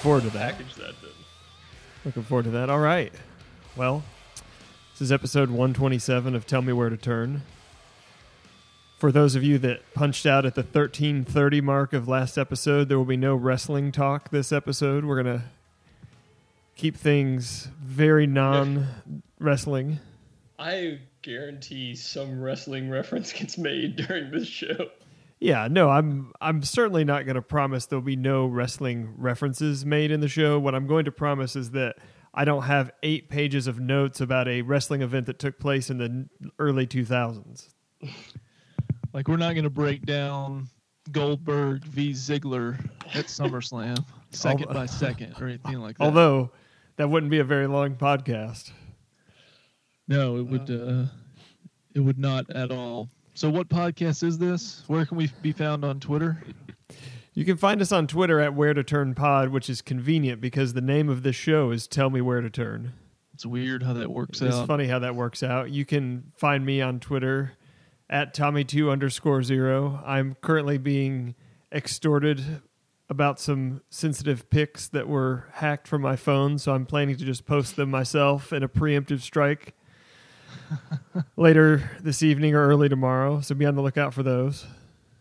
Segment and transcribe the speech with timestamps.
[0.00, 0.52] looking forward to that.
[0.52, 1.10] Package that then.
[2.06, 2.70] Looking forward to that.
[2.70, 3.12] All right.
[3.76, 4.02] Well,
[4.92, 7.42] this is episode 127 of Tell Me Where to Turn.
[8.98, 12.96] For those of you that punched out at the 1330 mark of last episode, there
[12.98, 15.04] will be no wrestling talk this episode.
[15.04, 15.44] We're going to
[16.76, 18.86] keep things very non
[19.38, 20.00] wrestling.
[20.58, 24.90] I guarantee some wrestling reference gets made during this show.
[25.40, 30.10] Yeah, no, I'm I'm certainly not going to promise there'll be no wrestling references made
[30.10, 30.58] in the show.
[30.58, 31.96] What I'm going to promise is that
[32.34, 35.98] I don't have 8 pages of notes about a wrestling event that took place in
[35.98, 37.68] the early 2000s.
[39.12, 40.68] Like we're not going to break down
[41.10, 42.78] Goldberg v Ziggler
[43.12, 46.04] at SummerSlam second by second or anything like that.
[46.04, 46.52] Although
[46.94, 48.70] that wouldn't be a very long podcast.
[50.06, 51.06] no, it would uh,
[51.92, 53.08] it would not at all.
[53.40, 54.84] So what podcast is this?
[54.86, 56.42] Where can we be found on Twitter?
[57.32, 60.74] You can find us on Twitter at Where to Turn Pod, which is convenient because
[60.74, 62.92] the name of this show is Tell Me Where to Turn.
[63.32, 64.60] It's weird how that works It's out.
[64.60, 65.70] It's funny how that works out.
[65.70, 67.52] You can find me on Twitter
[68.10, 70.02] at Tommy2 underscore zero.
[70.04, 71.34] I'm currently being
[71.72, 72.60] extorted
[73.08, 77.46] about some sensitive pics that were hacked from my phone, so I'm planning to just
[77.46, 79.74] post them myself in a preemptive strike
[81.36, 83.40] later this evening or early tomorrow.
[83.40, 84.66] So be on the lookout for those.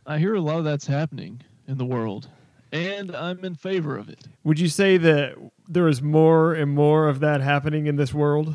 [0.05, 2.27] I hear a lot of that's happening in the world,
[2.71, 4.27] and I'm in favor of it.
[4.43, 5.35] Would you say that
[5.67, 8.53] there is more and more of that happening in this world?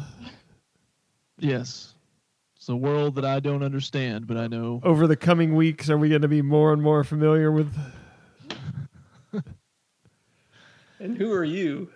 [1.38, 1.94] Yes,
[2.56, 5.98] it's a world that I don't understand, but I know Over the coming weeks, are
[5.98, 7.72] we going to be more and more familiar with?
[11.00, 11.90] And who are you?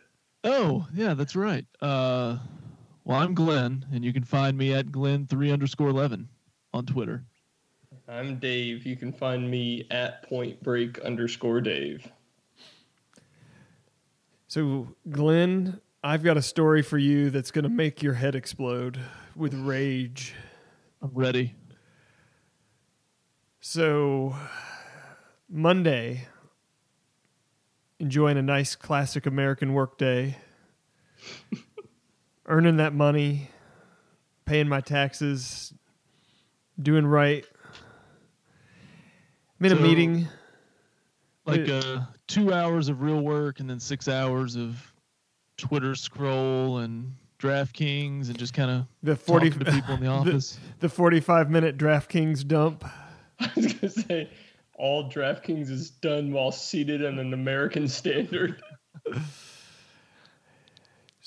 [0.45, 1.65] Oh, yeah, that's right.
[1.81, 2.37] Uh,
[3.09, 6.29] well, I'm Glenn, and you can find me at Glenn three underscore eleven
[6.75, 7.25] on Twitter.
[8.07, 8.85] I'm Dave.
[8.85, 12.07] You can find me at Point Break underscore Dave.
[14.47, 18.99] So, Glenn, I've got a story for you that's going to make your head explode
[19.35, 20.35] with rage.
[21.01, 21.55] I'm ready.
[23.61, 24.37] So,
[25.49, 26.29] Monday,
[27.99, 30.37] enjoying a nice classic American work day,
[32.49, 33.49] earning that money,
[34.45, 35.73] paying my taxes,
[36.83, 37.45] doing right.
[39.61, 40.27] I'm in a meeting.
[41.45, 41.75] Like Yeah.
[41.79, 44.93] uh, two hours of real work, and then six hours of
[45.57, 50.09] Twitter scroll and DraftKings, and just kind of The 40 talking to people in the
[50.09, 50.59] office.
[50.81, 52.85] the 45 minute DraftKings dump.
[53.41, 54.29] I was gonna say
[54.75, 58.61] all DraftKings is done while seated in an American standard.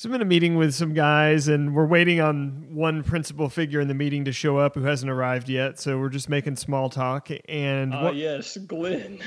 [0.01, 3.79] So I'm in a meeting with some guys, and we're waiting on one principal figure
[3.79, 5.79] in the meeting to show up who hasn't arrived yet.
[5.79, 7.29] So we're just making small talk.
[7.47, 9.19] And ah, what- yes, Glenn.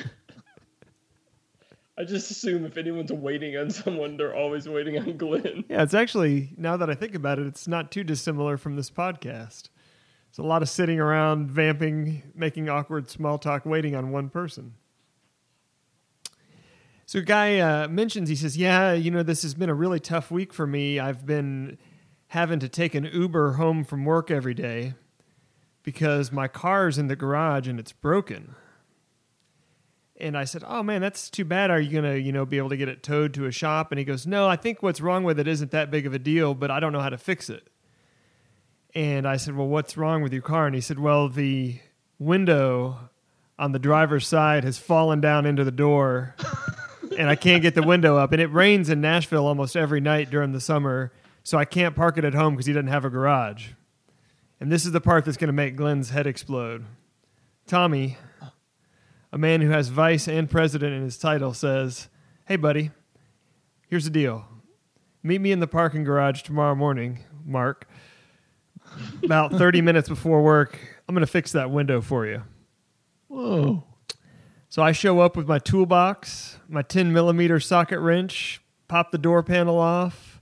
[1.97, 5.65] I just assume if anyone's waiting on someone, they're always waiting on Glenn.
[5.69, 8.91] yeah, it's actually now that I think about it, it's not too dissimilar from this
[8.91, 9.69] podcast.
[10.29, 14.75] It's a lot of sitting around, vamping, making awkward small talk, waiting on one person.
[17.15, 20.01] So, a guy uh, mentions, he says, Yeah, you know, this has been a really
[20.01, 20.99] tough week for me.
[20.99, 21.79] I've been
[22.27, 24.95] having to take an Uber home from work every day
[25.85, 28.57] because my car's in the garage and it's broken.
[30.17, 31.71] And I said, "Oh man, that's too bad.
[31.71, 34.01] Are you gonna, you know, be able to get it towed to a shop?" And
[34.01, 36.53] he goes, "No, I think what's wrong with it isn't that big of a deal,
[36.53, 37.71] but I don't know how to fix it."
[38.93, 41.79] And I said, "Well, what's wrong with your car?" And he said, "Well, the
[42.19, 43.09] window
[43.57, 46.35] on the driver's side has fallen down into the door,
[47.19, 48.33] and I can't get the window up.
[48.33, 52.19] And it rains in Nashville almost every night during the summer, so I can't park
[52.19, 53.69] it at home because he doesn't have a garage."
[54.61, 56.87] And this is the part that's going to make Glenn's head explode.
[57.67, 58.19] Tommy,
[59.33, 62.09] a man who has vice and president in his title, says,
[62.47, 62.91] Hey, buddy,
[63.89, 64.47] here's the deal.
[65.23, 67.89] Meet me in the parking garage tomorrow morning, Mark.
[69.23, 70.79] About 30 minutes before work,
[71.09, 72.43] I'm going to fix that window for you.
[73.29, 73.85] Whoa.
[74.75, 79.45] So I show up with my toolbox, my 10 millimeter socket wrench, pop the door
[79.45, 80.41] panel off,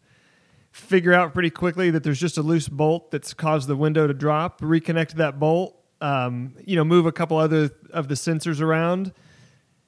[0.71, 4.15] figure out pretty quickly that there's just a loose bolt that's caused the window to
[4.15, 9.13] drop, reconnect that bolt, um, you know, move a couple other of the sensors around,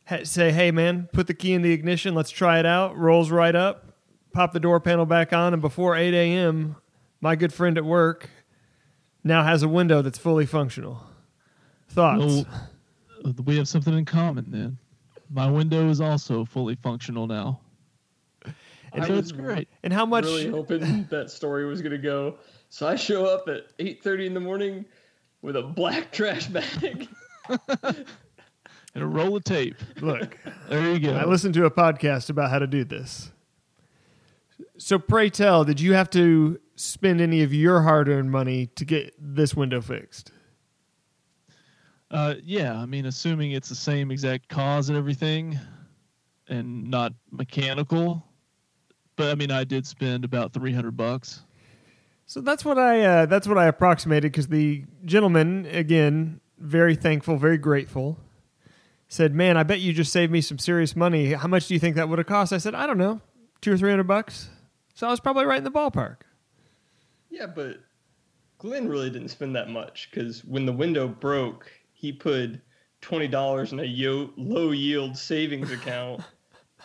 [0.09, 3.31] ha- say, hey man, put the key in the ignition, let's try it out, rolls
[3.31, 3.95] right up,
[4.35, 6.77] pop the door panel back on, and before 8 a.m.,
[7.23, 8.29] my good friend at work
[9.25, 11.03] now has a window that's fully functional.
[11.89, 12.45] Thoughts?
[13.45, 14.79] We have something in common then.
[15.31, 17.61] My window is also fully functional now.
[18.93, 19.69] I so it's great.
[19.83, 20.25] and how much?
[20.25, 22.37] really hoping that story was gonna go.
[22.69, 24.85] So I show up at 8:30 in the morning
[25.43, 27.09] with a black trash bag.
[27.59, 28.07] and
[28.95, 29.77] a roll of tape.
[30.01, 30.39] Look,
[30.69, 31.15] There you go.
[31.15, 33.33] I listened to a podcast about how to do this.
[34.79, 38.85] So, pray tell, did you have to spend any of your hard earned money to
[38.85, 40.31] get this window fixed?
[42.15, 45.59] Uh, yeah, I mean, assuming it's the same exact cause and everything,
[46.47, 48.25] and not mechanical.
[49.17, 51.43] But I mean, I did spend about three hundred bucks.
[52.27, 57.37] So that's what I uh, that's what I approximated because the gentleman again very thankful,
[57.37, 58.17] very grateful.
[59.09, 61.33] Said, "Man, I bet you just saved me some serious money.
[61.33, 63.23] How much do you think that would have cost?" I said, "I don't know,
[63.61, 64.51] two or three hundred bucks."
[64.95, 66.19] So I was probably right in the ballpark.
[67.29, 67.81] Yeah, but
[68.59, 71.69] Glenn really didn't spend that much because when the window broke,
[72.05, 72.61] he put
[73.01, 76.21] twenty dollars in a yo- low yield savings account,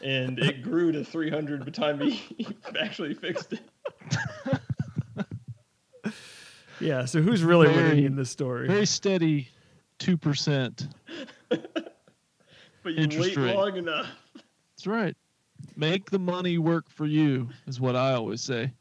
[0.01, 2.47] and it grew to three hundred by the time he, he
[2.79, 4.59] actually fixed it.
[6.81, 7.03] Yeah.
[7.03, 8.65] So who's really Very- winning in this story?
[8.67, 9.49] Very steady,
[9.97, 10.87] two percent.
[12.81, 13.55] But you Interest wait rate.
[13.57, 14.07] long enough.
[14.33, 15.13] That's right.
[15.75, 18.71] Make the money work for you is what I always say.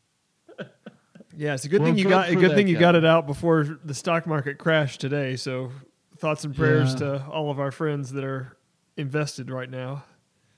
[1.37, 2.81] Yeah, it's a good Well, thing you got a good that thing you guy.
[2.81, 5.35] got it out before the stock market crashed today.
[5.35, 5.73] So
[6.19, 6.99] thoughts and prayers Yeah.
[6.99, 8.57] to all of our friends that are
[8.97, 10.05] invested right now.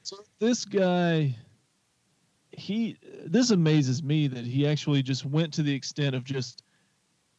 [0.03, 1.37] So this guy,
[2.53, 2.97] he
[3.27, 6.63] this amazes me that he actually just went to the extent of just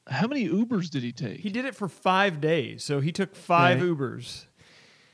[0.07, 1.39] how many Ubers did he take?
[1.39, 3.79] He did it for five days, so he took five.
[3.79, 4.45] Ubers.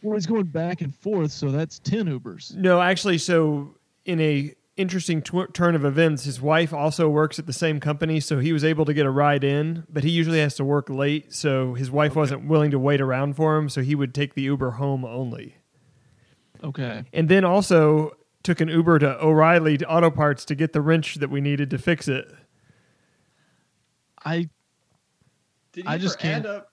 [0.02, 2.54] well, he's going back and forth, so that's ten Ubers.
[2.56, 3.76] No, actually, so
[4.06, 8.20] in a interesting tw- turn of events, his wife also works at the same company,
[8.20, 10.90] so he was able to get a ride in, but he usually has to work
[10.90, 14.34] late, so his wife wasn't willing to wait around for him, so he would take
[14.36, 15.56] the Uber home only.
[16.64, 17.04] Okay.
[17.14, 18.12] And then also
[18.44, 21.78] took an Uber to O'Reilly Auto Parts to get the wrench that we needed to
[21.78, 22.32] fix it.
[24.24, 24.50] I
[25.74, 26.72] Did you I ever just can't- add up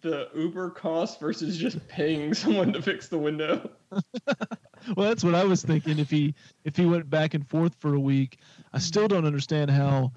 [0.00, 3.70] the Uber cost versus just paying someone to fix the window?
[3.90, 5.98] well, that's what I was thinking.
[5.98, 6.34] If he
[6.64, 8.38] if he went back and forth for a week,
[8.72, 10.12] I still don't understand how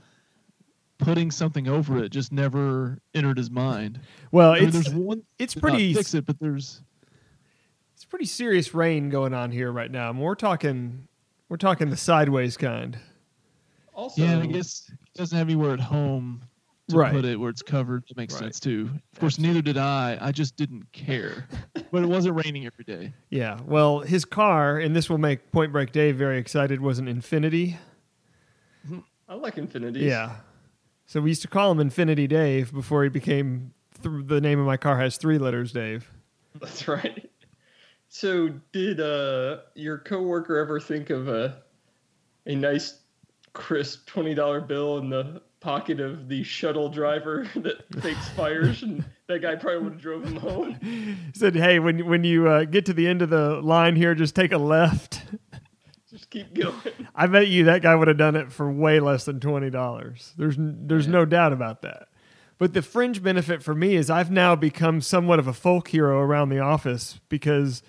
[0.97, 3.99] putting something over it just never entered his mind.
[4.31, 6.81] Well, I mean, it's there's one it's pretty fix it, but there's
[7.93, 10.09] it's pretty serious rain going on here right now.
[10.09, 11.07] And we're talking
[11.49, 12.97] we're talking the sideways kind.
[13.93, 14.39] Also, yeah.
[14.39, 16.43] I guess he doesn't have anywhere at home
[16.89, 17.11] to Right.
[17.11, 18.03] put it where it's covered.
[18.07, 18.41] That makes Right.
[18.43, 18.89] sense too.
[19.13, 20.17] Of course, neither did I.
[20.21, 21.47] I just didn't care.
[21.91, 23.13] but it wasn't raining every day.
[23.29, 23.59] Yeah.
[23.65, 27.77] Well, his car, and this will make Point Break Dave very excited, was an Infiniti.
[29.27, 30.01] I like Infinitis.
[30.01, 30.35] Yeah.
[31.07, 33.73] So we used to call him Infiniti Dave before he became
[34.03, 36.11] th- the name of my car has three letters, Dave.
[36.59, 37.29] That's right.
[38.07, 41.63] So, did uh, your coworker ever think of a
[42.45, 42.99] a nice,
[43.53, 49.03] crisp twenty dollar bill in the pocket of the shuttle driver that fakes fires, and
[49.27, 50.75] that guy probably would have drove him home?
[50.75, 54.13] He said, "Hey, when when you uh, get to the end of the line here,
[54.15, 55.23] just take a left."
[56.11, 56.73] Just keep going.
[57.13, 60.31] I bet you that guy would have done it for way less than twenty dollars.
[60.37, 62.07] There's there's no doubt about that.
[62.57, 66.19] But the fringe benefit for me is I've now become somewhat of a folk hero
[66.19, 67.83] around the office because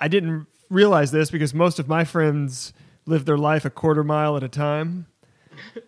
[0.00, 2.72] I didn't realize this because most of my friends
[3.06, 5.06] live their life a quarter mile at a time.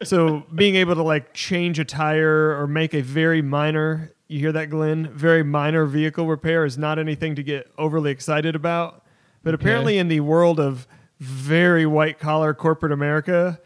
[0.02, 4.52] So being able to like change a tire or make a very minor, you hear
[4.52, 9.04] that Glenn, very minor vehicle repair is not anything to get overly excited about.
[9.42, 9.62] But Okay.
[9.62, 10.86] apparently in the world of
[11.20, 13.60] very white collar corporate America,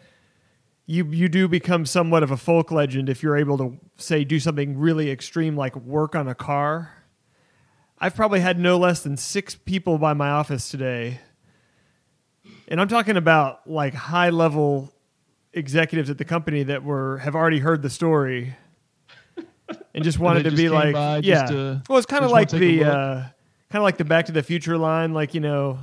[0.87, 4.39] you you do become somewhat of a folk legend if you're able to say do
[4.41, 6.93] something really extreme like work on a car.
[7.99, 11.21] I've probably had no less than six people by my office today.
[12.69, 14.93] And I'm talking about like high level
[15.53, 18.55] executives at the company that were have already heard the story
[19.95, 21.47] and just wanted they to just be like yeah.
[21.47, 23.31] to- well, it's kind of like the uh, kind
[23.75, 25.79] of like the Back to the Future line, like you know,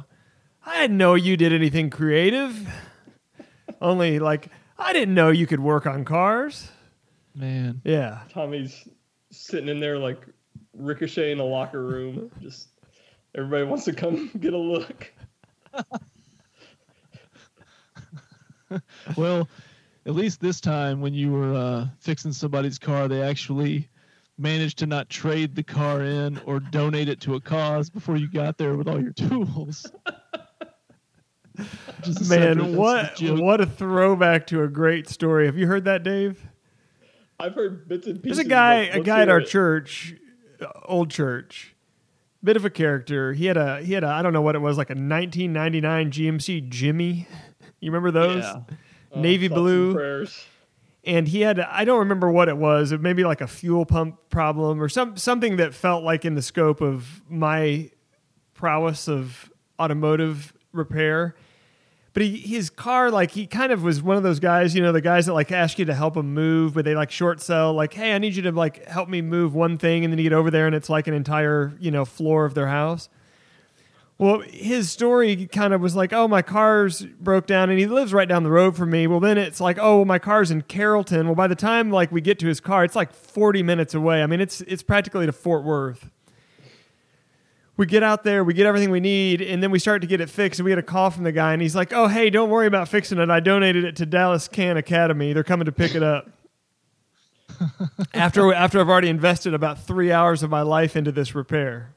[0.65, 2.67] I didn't know you did anything creative.
[3.81, 6.69] Only like I didn't know you could work on cars.
[7.35, 8.21] Man, Yeah.
[8.33, 8.87] Tommy's
[9.31, 10.25] sitting in there like
[10.73, 12.31] Ricochet in a locker room.
[12.41, 12.69] Just
[13.35, 15.11] everybody wants to come get a look.
[19.17, 19.47] well,
[20.05, 23.89] at least this time when you were uh, fixing somebody's car, they actually
[24.37, 28.29] managed to not trade the car in or donate it to a cause before you
[28.29, 29.85] got there with all your tools.
[32.03, 35.47] Just Man, what the what a throwback to a great story.
[35.47, 36.39] Have you heard that, Dave?
[37.39, 38.37] I've heard bits and pieces.
[38.37, 39.47] There's a guy, a guy at our it.
[39.47, 40.13] church,
[40.61, 41.75] uh, old church,
[42.43, 43.33] bit of a character.
[43.33, 46.11] He had a he had a I don't know what it was like a 1999
[46.11, 47.27] GMC Jimmy.
[47.79, 48.43] You remember those?
[48.43, 48.61] Yeah.
[49.13, 49.93] Oh, navy thoughts and blue.
[49.93, 50.45] prayers.
[51.05, 52.91] and he had I don't remember what it was.
[52.91, 56.41] It maybe like a fuel pump problem or some something that felt like in the
[56.41, 57.89] scope of my
[58.53, 61.35] prowess of automotive repair.
[62.13, 64.91] But he, his car, like he kind of was one of those guys, you know,
[64.91, 67.73] the guys that like ask you to help them move, but they like short sell,
[67.73, 70.23] like, hey, I need you to like help me move one thing, and then you
[70.23, 73.07] get over there and it's like an entire, you know, floor of their house.
[74.19, 78.13] Well, his story kind of was like, oh, my car's broke down, and he lives
[78.13, 79.05] right down the road from me.
[79.05, 81.27] Well, then it's like, oh, my car's in Carrollton.
[81.27, 84.23] Well, by the time like we get to his car, it's like forty minutes away.
[84.23, 86.09] I mean, it's it's practically to Fort Worth.
[87.75, 90.19] We get out there, we get everything we need, and then we start to get
[90.19, 90.59] it fixed.
[90.59, 92.65] And we get a call from the guy, and he's like, "Oh, hey, don't worry
[92.65, 93.29] about fixing it.
[93.29, 95.33] I donated it to Dallas Can Academy.
[95.33, 96.27] They're coming to pick it up."
[98.15, 101.93] after after I've already invested about three hours of my life into this repair.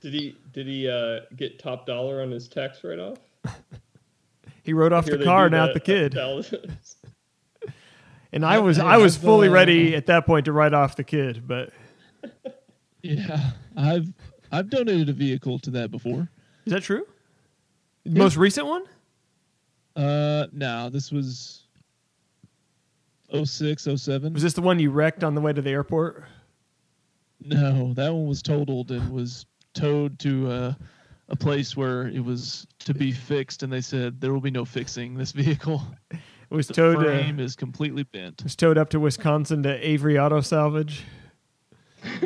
[0.00, 3.18] Did he did he uh, get top dollar on his tax write off?
[4.62, 6.14] He wrote off Here the car, not the kid.
[8.32, 11.02] And I was hey, I was fully ready at that point to write off the
[11.02, 11.70] kid, but
[13.02, 14.12] Yeah, I've
[14.52, 16.28] I've donated a vehicle to that before.
[16.66, 17.06] is that true?
[18.04, 18.18] Yeah.
[18.18, 18.84] Most recent one?
[19.96, 21.64] Uh, no, this was
[23.32, 24.32] 06, 07.
[24.32, 26.24] Was this the one you wrecked on the way to the airport?
[27.40, 30.74] No, that one was totaled and was towed to uh,
[31.28, 34.64] a place where it was to be fixed, and they said there will be no
[34.64, 35.82] fixing this vehicle.
[36.10, 38.42] It was The towed to, frame is completely bent.
[38.42, 41.04] was towed up to Wisconsin to Avery Auto Salvage.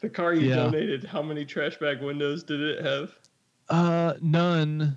[0.00, 0.56] the car you Yeah.
[0.56, 3.12] donated, how many trash bag windows did it have?
[3.68, 4.96] Uh, none.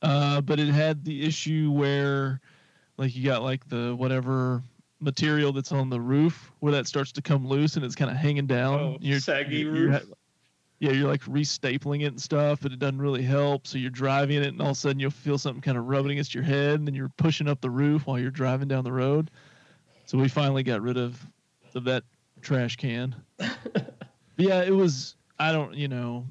[0.00, 2.40] Uh, but it had the issue where,
[2.96, 4.62] like, you got like the whatever
[5.02, 8.16] material that's on the roof where that starts to come loose and it's kind of
[8.16, 8.98] hanging down.
[9.02, 9.92] Oh, saggy you're roof?
[9.92, 10.14] ha-
[10.78, 13.66] yeah, you're like restapling it and stuff, but it doesn't really help.
[13.66, 16.12] So you're driving it, and all of a sudden you'll feel something kind of rubbing
[16.12, 18.92] against your head, and then you're pushing up the roof while you're driving down the
[18.92, 19.30] road.
[20.06, 21.24] So we finally got rid of
[21.74, 22.04] of that
[22.40, 23.14] trash can.
[24.36, 25.16] Yeah, it was.
[25.38, 26.26] I don't, you know,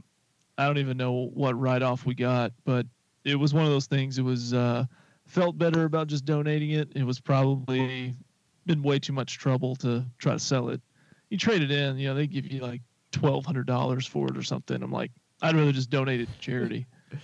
[0.57, 2.85] I don't even know what write off we got, but
[3.23, 4.17] it was one of those things.
[4.17, 4.85] It was uh,
[5.27, 6.89] felt better about just donating it.
[6.95, 8.15] It was probably
[8.65, 10.81] been way too much trouble to try to sell it.
[11.29, 14.37] You trade it in, you know, they give you like twelve hundred dollars for it
[14.37, 14.81] or something.
[14.81, 16.85] I'm like, I'd rather just donate it to charity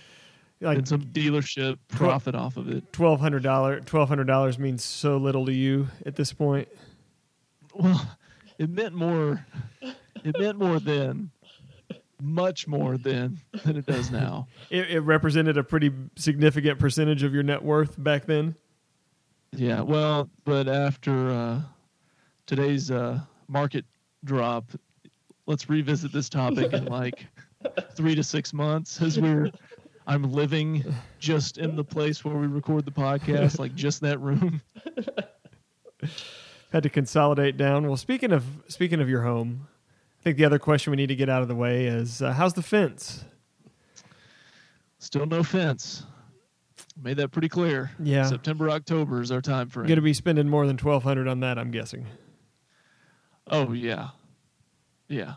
[0.60, 2.92] Like than some dealership profit off of it.
[2.92, 6.66] twelve hundred dollar twelve hundred dollars means so little to you at this point.
[7.74, 8.08] Well,
[8.58, 9.46] it meant more.
[10.24, 11.30] It meant more then,
[12.20, 14.48] much more then than it does now.
[14.70, 18.56] It, it represented a pretty significant percentage of your net worth back then.
[19.52, 21.60] Yeah, well, but after uh,
[22.46, 23.84] today's uh, market
[24.24, 24.70] drop,
[25.46, 27.26] let's revisit this topic in like
[27.94, 29.50] three to six months as we're.
[30.06, 30.82] I'm living
[31.18, 34.62] just in the place where we record the podcast, like just that room.
[36.72, 37.86] Had to consolidate down.
[37.86, 39.68] Well, speaking of speaking of your home,
[40.18, 42.32] I think the other question we need to get out of the way is uh,
[42.32, 43.24] how's the fence?
[44.98, 46.04] Still no fence.
[47.00, 47.90] Made that pretty clear.
[48.02, 48.24] Yeah.
[48.24, 49.86] September, October is our time frame.
[49.86, 52.06] Going to be spending more than twelve hundred on that, I'm guessing.
[53.50, 54.08] Oh yeah,
[55.08, 55.34] yeah.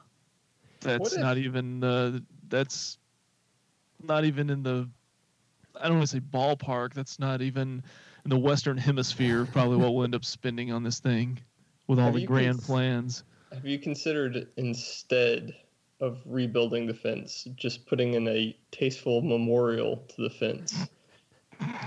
[0.82, 2.98] That's if- not even uh, that's
[4.02, 4.90] not even in the.
[5.80, 6.94] I don't want to say ballpark.
[6.94, 7.84] That's not even
[8.26, 9.46] in the Western Hemisphere.
[9.46, 11.40] Probably what we'll end up spending on this thing,
[11.88, 13.24] with all Have the grand cons- plans.
[13.54, 15.54] Have you considered instead
[16.00, 20.76] of rebuilding the fence, just putting in a tasteful memorial to the fence?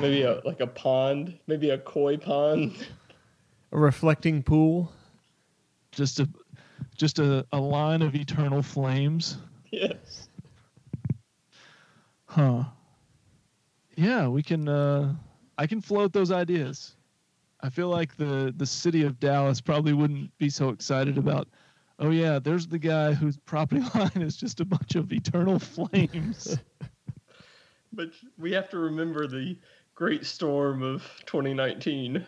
[0.01, 2.87] Maybe a like a pond, maybe a koi pond.
[3.73, 4.93] A reflecting pool.
[5.93, 6.29] Just a,
[6.97, 9.39] just a, a line of eternal flames.
[9.71, 10.29] yes.
[12.27, 12.65] Huh.
[13.97, 14.69] Yeah, we can.
[14.69, 15.15] Uh,
[15.57, 16.97] I can float those ideas.
[17.61, 21.49] I feel like the the city of Dallas probably wouldn't be so excited about.
[21.99, 26.59] Oh yeah, there's the guy whose property line is just a bunch of eternal flames.
[27.95, 29.57] But we have to remember the
[29.95, 32.25] great storm of 2019.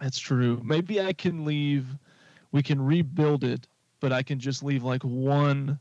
[0.00, 0.60] That's true.
[0.64, 1.86] Maybe I can leave.
[2.52, 3.66] We can rebuild it,
[4.00, 5.78] but I can just leave like one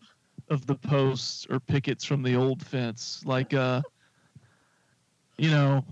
[0.50, 3.81] of the posts or pickets from the old fence, like uh,
[5.38, 5.84] you know,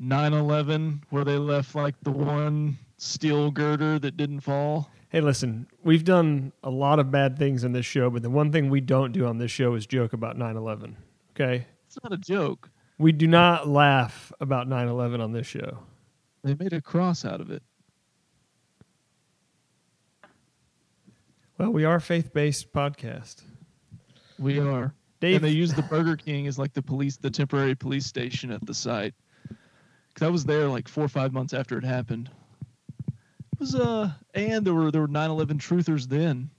[0.00, 4.90] 9/11, where they left like the one steel girder that didn't fall.
[5.10, 8.52] Hey, listen, we've done a lot of bad things in this show, but the one
[8.52, 10.96] thing we don't do on this show is joke about 9 11.
[11.40, 11.66] Okay?
[11.86, 12.70] It's not a joke.
[12.98, 15.78] We do not laugh about 9 11 on this show.
[16.44, 17.62] They made a cross out of it.
[21.58, 23.42] Well, we are a faith based podcast.
[24.38, 24.94] We are.
[25.20, 28.50] Dave, And they use the Burger King as like the police, the temporary police station
[28.50, 29.14] at the site.
[30.14, 32.30] Cause I was there like four or five months after it happened.
[33.08, 36.50] It was uh, and there were there were 9/11 truthers then,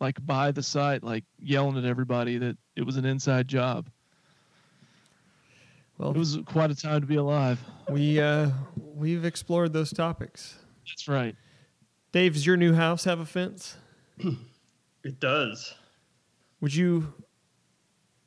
[0.00, 3.88] like by the site, like yelling at everybody that it was an inside job.
[5.98, 7.58] Well, It was quite a time to be alive.
[7.90, 10.56] we uh, we've explored those topics.
[10.86, 11.34] That's right.
[12.12, 13.76] Dave, does your new house have a fence?
[15.04, 15.74] It does.
[16.60, 17.12] Would you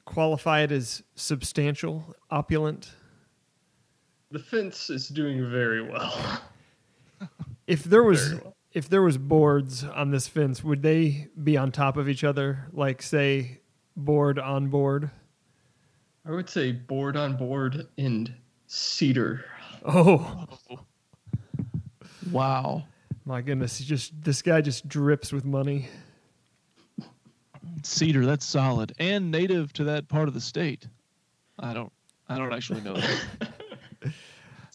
[0.05, 2.91] qualify it as substantial, opulent?
[4.31, 6.41] The fence is doing very well.
[7.67, 8.55] If there was well.
[8.71, 12.67] if there was boards on this fence, would they be on top of each other,
[12.73, 13.59] like say
[13.95, 15.11] board on board?
[16.25, 18.33] I would say board on board and
[18.67, 19.45] cedar.
[19.85, 20.45] Oh
[22.31, 22.83] Wow.
[23.25, 23.77] my goodness!
[23.77, 25.87] He just this guy just drips with money.
[27.83, 30.87] Cedar, that's solid and native to that part of the state.
[31.57, 31.91] I don't
[32.27, 33.53] I don't actually know that.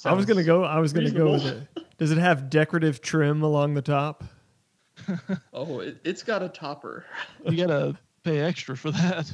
[0.04, 0.64] I was gonna go.
[0.64, 1.68] I was gonna go with it.
[1.98, 4.24] Does it have decorative trim along the top?
[5.52, 7.04] Oh, it, it's got a topper.
[7.48, 9.30] You gotta pay extra for that.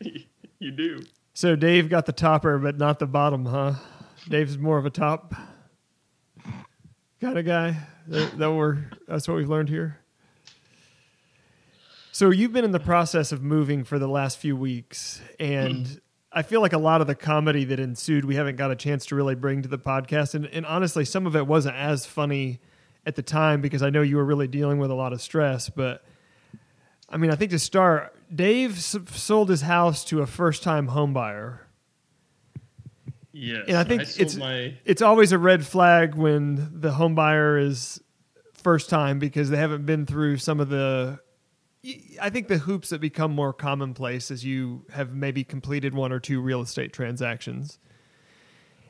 [0.58, 1.00] you do.
[1.40, 3.72] So Dave got the topper, but not the bottom, huh?
[4.28, 5.34] Dave's more of a top
[7.18, 7.78] kind of guy.
[8.08, 10.00] That, that we're that's what we've learned here.
[12.12, 15.98] So you've been in the process of moving for the last few weeks, and mm-hmm.
[16.30, 19.06] I feel like a lot of the comedy that ensued we haven't got a chance
[19.06, 22.60] to really bring to the podcast, and, and honestly, some of it wasn't as funny
[23.06, 25.70] at the time because I know you were really dealing with a lot of stress,
[25.70, 26.04] but.
[27.12, 31.60] I mean, I think to start, Dave s- sold his house to a first-time homebuyer.
[33.32, 33.64] Yes.
[33.68, 38.02] And I think sold it's- my It's always a red flag when the homebuyer is
[38.54, 41.18] first time because they haven't been through some of the
[42.20, 46.20] I think the hoops that become more commonplace as you have maybe completed one or
[46.20, 47.78] two real estate transactions.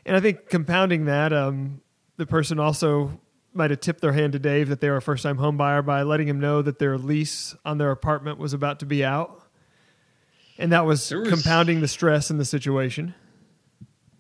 [0.05, 1.83] And I think compounding that, um,
[2.17, 3.21] the person also
[3.55, 5.83] might have tipped their hand to Dave that they were a first time home buyer
[5.83, 9.40] by letting him know that their lease on their apartment was about to be out.
[10.61, 13.15] And that was, was- compounding the stress in the situation.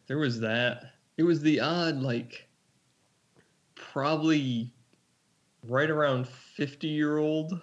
[0.06, 0.94] There was that.
[1.16, 2.48] It was the odd, like,
[3.76, 4.72] probably
[5.66, 7.60] right around 50 year old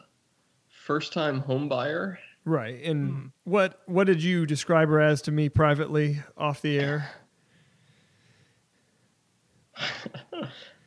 [0.70, 2.20] first time home buyer.
[2.46, 2.82] Right.
[2.84, 3.26] And hmm.
[3.44, 7.12] what what did you describe her as to me privately off the air?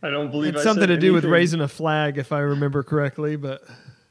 [0.02, 2.38] I don't believe It's I something said to do with raising a flag, if I
[2.38, 3.36] remember correctly.
[3.36, 3.62] But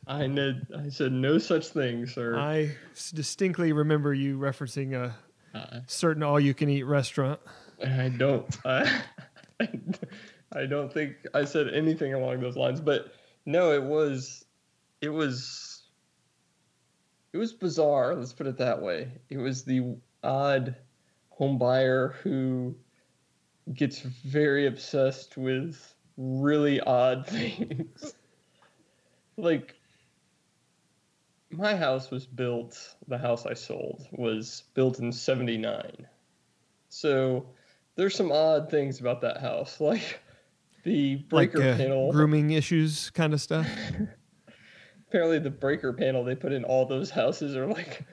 [0.09, 2.35] I, said no such thing, sir.
[2.37, 2.75] I
[3.13, 5.15] distinctly remember you referencing a
[5.57, 7.39] Uh, certain all-you-can-eat restaurant.
[7.85, 8.45] I don't.
[8.65, 9.01] I,
[10.51, 12.81] I don't think I said anything along those lines.
[12.81, 13.13] But
[13.45, 14.45] no, it was,
[15.01, 15.83] it was,
[17.33, 18.15] it was bizarre.
[18.15, 19.11] Let's put it that way.
[19.29, 20.75] It was the odd
[21.29, 22.75] home buyer who
[23.73, 28.13] gets very obsessed with really odd things.
[29.37, 29.75] like
[31.51, 32.95] my house was built.
[33.07, 36.07] The house I sold was built in '79.
[36.89, 37.45] So
[37.95, 40.19] there's some odd things about that house, like
[40.83, 42.11] the Like breaker uh, panel.
[42.11, 43.67] grooming issues kind of stuff.
[45.07, 48.05] Apparently, the breaker panel they put in all those houses are like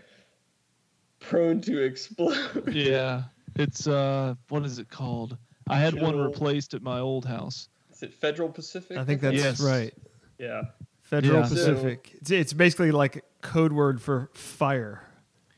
[1.20, 2.68] prone to explode.
[2.74, 3.24] Yeah.
[3.54, 5.36] It's uh what is it called?
[5.68, 7.68] I had one replaced at my old house.
[7.90, 8.98] Is it Federal Pacific?
[8.98, 9.60] I think that's Yes.
[9.60, 9.92] right.
[10.38, 10.62] yeah.
[11.06, 11.48] Federal Yeah.
[11.48, 12.10] Pacific.
[12.20, 15.02] It's, it's basically like code word for fire.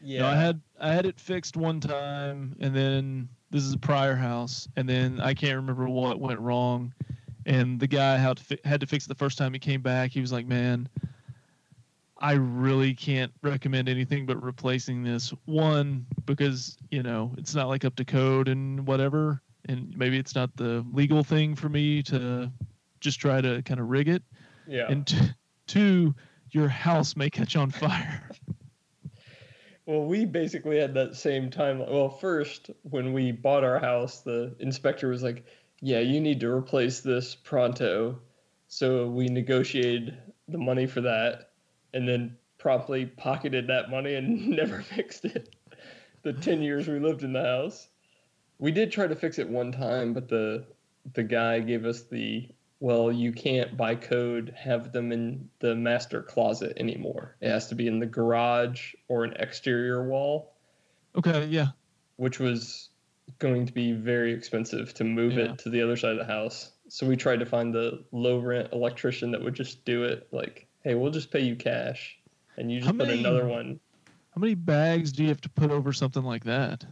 [0.03, 0.21] Yeah.
[0.21, 4.15] No, I had I had it fixed one time, and then this is a prior
[4.15, 6.93] house, and then I can't remember what went wrong,
[7.47, 9.81] and the guy had to fi- had to fix it the first time he came
[9.81, 10.11] back.
[10.11, 10.87] He was like, "Man,
[12.19, 17.87] I really can't recommend anything but replacing this one because you know it's not like
[17.87, 22.53] up to code and whatever, and maybe it's not the legal thing for me to
[23.01, 24.23] just try to kind of rig it,
[24.69, 24.87] yeah.
[24.89, 25.31] and t-
[25.67, 26.15] two,
[26.51, 28.29] your house may catch on fire."
[29.89, 31.79] Well, we basically had that same time.
[31.79, 35.47] Well, first, when we bought our house, the inspector was like,
[35.81, 38.21] Yeah, you need to replace this pronto.
[38.67, 41.53] So we negotiated the money for that
[41.95, 45.57] and then promptly pocketed that money and never fixed it.
[46.21, 47.89] The 10 years we lived in the house.
[48.59, 50.67] We did try to fix it one time, but the
[51.15, 52.47] the guy gave us the
[52.81, 57.37] well, you can't by code have them in the master closet anymore.
[57.41, 60.53] It has to be in the garage or an exterior wall,
[61.17, 61.69] Okay, yeah.
[62.17, 62.91] which was
[63.38, 65.53] going to be very expensive to move Yeah.
[65.53, 66.73] it to the other side of the house.
[66.88, 70.29] So we tried to find the low rent electrician that would just do it.
[70.33, 72.17] Like, hey, we'll just pay you cash,
[72.57, 73.81] and you just How put many- another one.
[74.35, 76.85] How many bags do you have to put over something like that?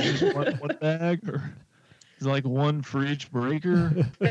[0.00, 1.54] Just one, one bag, or
[2.18, 3.92] is it like one for each breaker?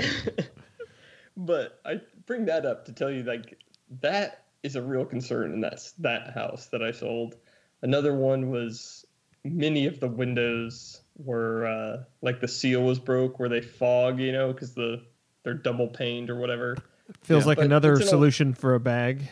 [1.39, 3.57] but I bring that up to tell you like
[4.01, 7.35] that is a real concern, and that's that house that I sold.
[7.81, 9.05] Another one was
[9.43, 14.31] many of the windows were uh, like the seal was broke, where they fog, you
[14.31, 15.01] know, because the
[15.43, 16.75] they're double paned or whatever.
[17.23, 19.27] Feels Yeah, like another it's an old- solution for a bag.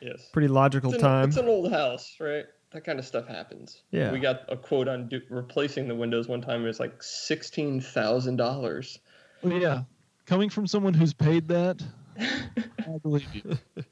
[0.00, 1.28] Yes, Pretty logical it's an, time.
[1.28, 2.44] it's an old house, right?
[2.72, 3.82] That kind of stuff happens.
[3.90, 4.12] Yeah.
[4.12, 6.62] we got a quote on do- replacing the windows one time.
[6.62, 8.98] It was like sixteen thousand dollars.
[9.42, 9.82] Yeah.
[10.26, 11.82] Coming from someone who's paid that,
[12.18, 13.58] I believe you.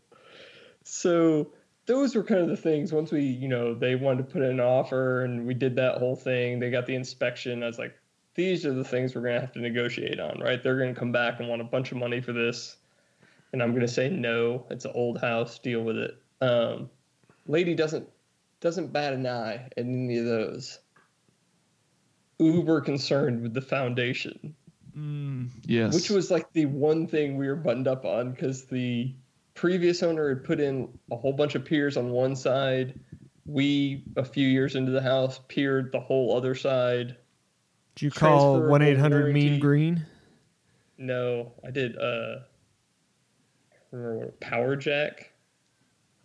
[0.86, 1.50] So
[1.86, 2.92] those were kind of the things.
[2.92, 5.96] Once we, you know, they wanted to put in an offer and we did that
[5.96, 6.60] whole thing.
[6.60, 7.62] They got the inspection.
[7.62, 7.94] I was like,
[8.34, 10.62] these are the things we're gonna have to negotiate on, right?
[10.62, 12.76] They're gonna come back and want a bunch of money for this,
[13.52, 14.66] and I'm gonna say no.
[14.70, 15.58] It's an old house.
[15.58, 16.18] Deal with it.
[16.40, 16.90] Um,
[17.46, 18.08] lady doesn't
[18.60, 20.80] doesn't bat an eye at any of those.
[22.38, 24.54] Uber concerned with the foundation
[24.96, 25.92] Mm, yes.
[25.94, 29.12] which was like the one thing we were buttoned up on because the
[29.54, 32.98] previous owner had put in a whole bunch of piers on one side.
[33.46, 37.16] We, a few years into the house, piered the whole other side.
[37.96, 39.32] Did you call transferable one eight hundred.
[39.34, 40.06] Mean Green?
[40.96, 41.98] No, I did.
[41.98, 42.36] Uh,
[43.72, 45.30] I remember what power jack.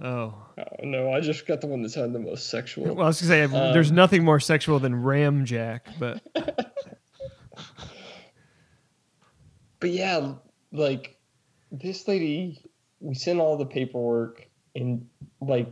[0.02, 2.96] Oh, Oh, no, I just got the one that sounded the most sexual.
[2.96, 6.22] well, I was gonna say there's Um, nothing more sexual than Ram Jack, but
[9.80, 10.34] but yeah,
[10.72, 11.18] like
[11.72, 12.64] this lady,
[13.00, 15.08] we sent all the paperwork, and
[15.42, 15.72] like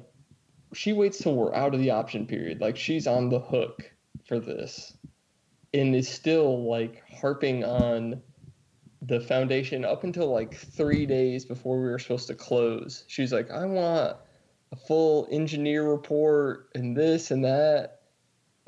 [0.73, 2.61] she waits till we're out of the option period.
[2.61, 3.91] Like she's on the hook
[4.27, 4.95] for this,
[5.73, 8.21] and is still like harping on
[9.01, 13.03] the foundation up until like three days before we were supposed to close.
[13.07, 14.17] She's like, I want
[14.71, 18.01] a full engineer report and this and that.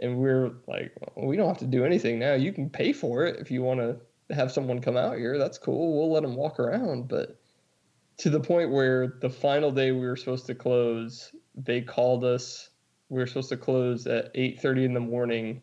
[0.01, 2.33] And we're like, well, we don't have to do anything now.
[2.33, 3.97] You can pay for it if you want to
[4.31, 5.37] have someone come out here.
[5.37, 5.97] That's cool.
[5.97, 7.07] We'll let them walk around.
[7.07, 7.39] But
[8.17, 12.69] to the point where the final day we were supposed to close, they called us.
[13.09, 15.61] We were supposed to close at 8:30 in the morning,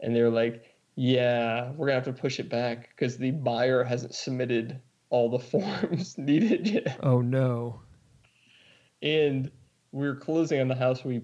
[0.00, 0.64] and they're like,
[0.96, 4.80] "Yeah, we're gonna have to push it back because the buyer hasn't submitted
[5.10, 7.80] all the forms needed yet." oh no.
[9.02, 9.50] and
[9.92, 11.22] we were closing on the house we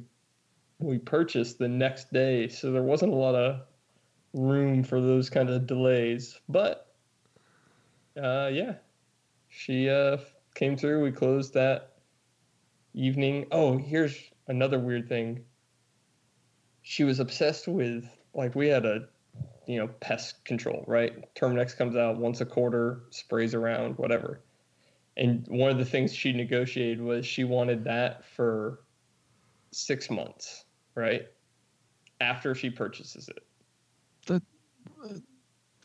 [0.78, 3.60] we purchased the next day, so there wasn't a lot of
[4.32, 6.38] room for those kind of delays.
[6.48, 6.86] But
[8.20, 8.74] uh, yeah,
[9.48, 10.18] she uh,
[10.54, 11.02] came through.
[11.02, 11.92] We closed that
[12.94, 13.46] evening.
[13.50, 14.16] Oh, here's
[14.46, 15.44] another weird thing.
[16.82, 19.08] She was obsessed with like we had a
[19.66, 21.32] you know pest control, right?
[21.34, 24.42] Terminix comes out once a quarter, sprays around, whatever.
[25.16, 28.80] And one of the things she negotiated was she wanted that for
[29.72, 30.64] six months,
[30.94, 31.26] right?
[32.20, 33.44] After she purchases it.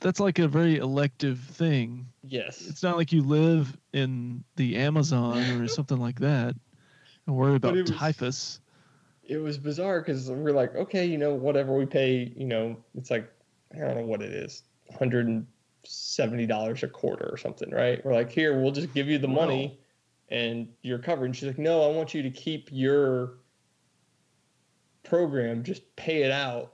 [0.02, 2.08] That's like a very elective thing.
[2.24, 2.62] Yes.
[2.68, 6.56] It's not like you live in the Amazon or something like that
[7.26, 8.60] and worry about it was- typhus.
[9.28, 13.10] It was bizarre because we're like, okay, you know, whatever we pay, you know, it's
[13.10, 13.28] like,
[13.74, 14.62] I don't know what it is,
[14.94, 18.06] $170 a quarter or something, right?
[18.06, 19.80] We're like, here, we'll just give you the money
[20.30, 21.26] and you're covered.
[21.26, 23.38] And she's like, no, I want you to keep your
[25.04, 26.74] program, just pay it out,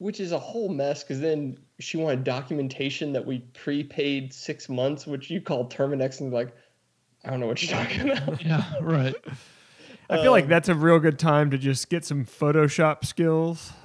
[0.00, 5.06] which is a whole mess because then she wanted documentation that we prepaid six months,
[5.06, 6.56] which you call Terminix, and like,
[7.22, 8.42] I don't know what you're talking about.
[8.44, 9.14] Yeah, right.
[10.08, 13.72] I feel like Um, that's a real good time to just get some Photoshop skills.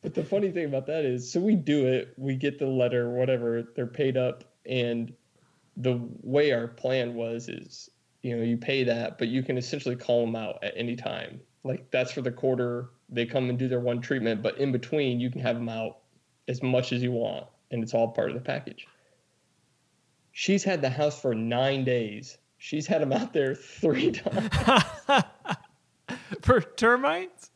[0.00, 3.10] But the funny thing about that is, so we do it, we get the letter,
[3.10, 5.12] whatever, they're paid up, and
[5.76, 7.90] the way our plan was is,
[8.22, 11.40] you know, you pay that, but you can essentially call them out at any time.
[11.62, 15.20] Like that's for the quarter, they come and do their one treatment, but in between,
[15.20, 15.98] you can have them out
[16.48, 18.86] as much as you want, and it's all part of the package.
[20.32, 22.38] She's had the house for nine days.
[22.58, 24.48] She's had them out there three times.
[26.42, 27.50] For termites?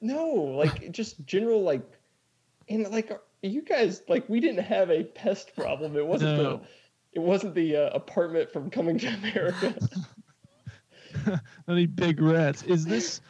[0.00, 1.82] No, like just general like,
[2.68, 3.10] and like
[3.42, 5.96] you guys like we didn't have a pest problem.
[5.96, 6.42] It wasn't No.
[6.42, 6.60] the
[7.14, 9.74] it wasn't the uh, apartment from Coming to America.
[11.68, 12.62] Any big rats.
[12.62, 13.20] Is this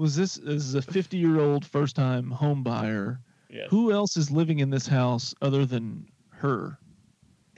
[0.00, 3.20] was this is a 50 year old first time home buyer?
[3.50, 3.66] yes.
[3.68, 6.78] Who else is living in this house other than her?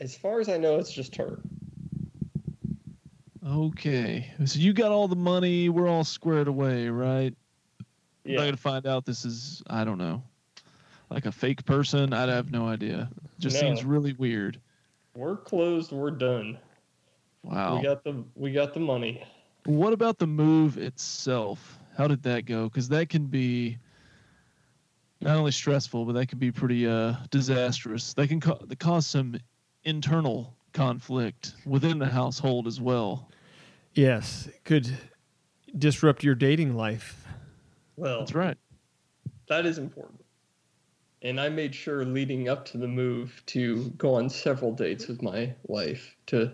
[0.00, 1.38] As far as I know, it's just her.
[3.46, 4.28] Okay.
[4.44, 7.32] So you got all the money, we're all squared away, right?
[8.24, 8.32] Yeah.
[8.32, 10.22] I'm not gonna find out this is I don't know.
[11.10, 13.08] Like a fake person, I'd have no idea.
[13.38, 13.68] Just No.
[13.68, 14.60] seems really weird.
[15.14, 15.92] We're closed.
[15.92, 16.58] We're done.
[17.44, 17.76] Wow.
[17.76, 19.22] We got the we got the money.
[19.64, 21.78] What about the move itself?
[21.96, 22.64] How did that go?
[22.68, 23.78] Because that can be
[25.20, 28.14] not only stressful, but that can be pretty uh, disastrous.
[28.14, 29.36] That can ca- that cause some
[29.84, 33.28] internal conflict within the household as well.
[33.94, 34.90] Yes, it could
[35.76, 37.26] disrupt your dating life.
[37.96, 38.56] Well, That's right.
[39.48, 40.24] that is important.
[41.20, 45.22] And I made sure leading up to the move to go on several dates with
[45.22, 46.52] my wife to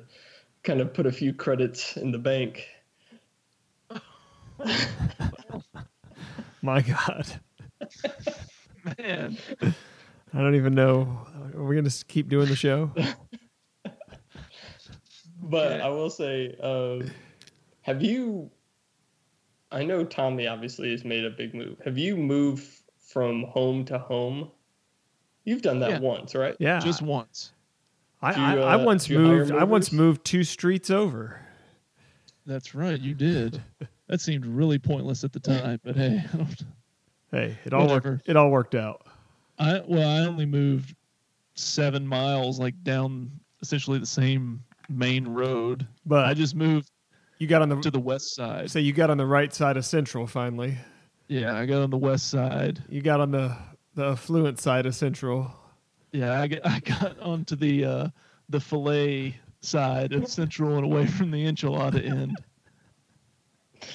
[0.62, 2.66] kind of put a few credits in the bank.
[6.62, 7.26] My God,
[8.98, 11.26] Man, I don't even know.
[11.54, 12.90] Are we going to keep doing the show?
[15.40, 15.80] But Okay.
[15.80, 17.06] I will say, uh,
[17.82, 18.50] have you?
[19.70, 21.78] I know Tommy obviously has made a big move.
[21.84, 22.66] Have you moved
[22.98, 24.50] from home to home?
[25.44, 26.00] You've done that Yeah.
[26.00, 26.56] once, right?
[26.58, 27.52] Yeah, just once.
[28.20, 29.52] I, you, I, I uh, once do you hire moved.
[29.52, 31.40] I once moved two streets over.
[32.44, 33.00] That's right.
[33.00, 33.62] You did.
[34.08, 36.24] That seemed really pointless at the time, but hey.
[37.30, 38.12] Hey, it all Whatever.
[38.12, 38.28] worked.
[38.28, 39.06] It all worked out.
[39.58, 40.94] I well, I only moved
[41.54, 45.86] seven miles, like down essentially the same main road.
[46.06, 46.90] But I just moved
[47.36, 48.70] you got on the to the west side.
[48.70, 50.76] so you got on the right side of Central finally.
[51.28, 52.82] Yeah, I got on the west side.
[52.88, 53.54] You got on the
[53.94, 55.52] the affluent side of Central.
[56.12, 58.08] Yeah, I got I got onto the uh,
[58.48, 62.38] the fillet side of Central and away from the enchilada end.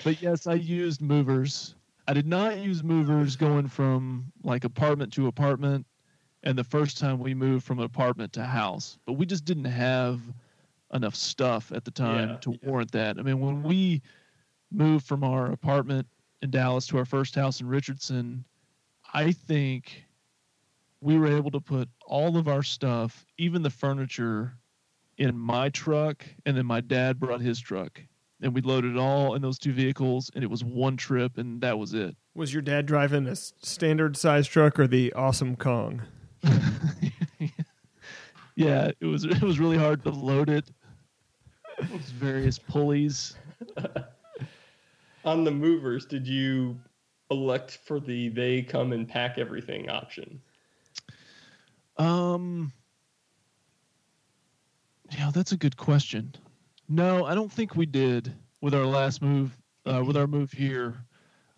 [0.04, 1.76] But yes, I used movers.
[2.08, 5.86] I did not use movers going from like apartment to apartment,
[6.44, 8.98] and the first time we moved from apartment to house.
[9.06, 10.22] But we just didn't have
[10.94, 12.58] enough stuff at the time Yeah, to yeah.
[12.64, 13.18] warrant that.
[13.18, 14.02] I mean, when we
[14.72, 16.08] moved from our apartment
[16.42, 18.44] in Dallas to our first house in Richardson,
[19.14, 20.06] I think
[21.02, 24.54] we were able to put all of our stuff, even the furniture,
[25.18, 28.02] in my truck, and then my dad brought his truck,
[28.44, 31.62] and we loaded it all in those two vehicles, and it was one trip, and
[31.62, 32.16] that was it.
[32.36, 36.02] Was your dad driving a standard size truck or the awesome Kong?
[38.56, 40.66] yeah, it was it was really hard to load it.
[41.80, 43.36] Those various pulleys.
[45.26, 46.78] On the movers, did you
[47.32, 50.42] elect for the they come and pack everything option?
[51.98, 52.74] Um,
[55.12, 56.36] yeah, that's a good question.
[56.90, 59.58] No, I don't think we did with our last move.
[59.86, 60.96] Uh, with our move here,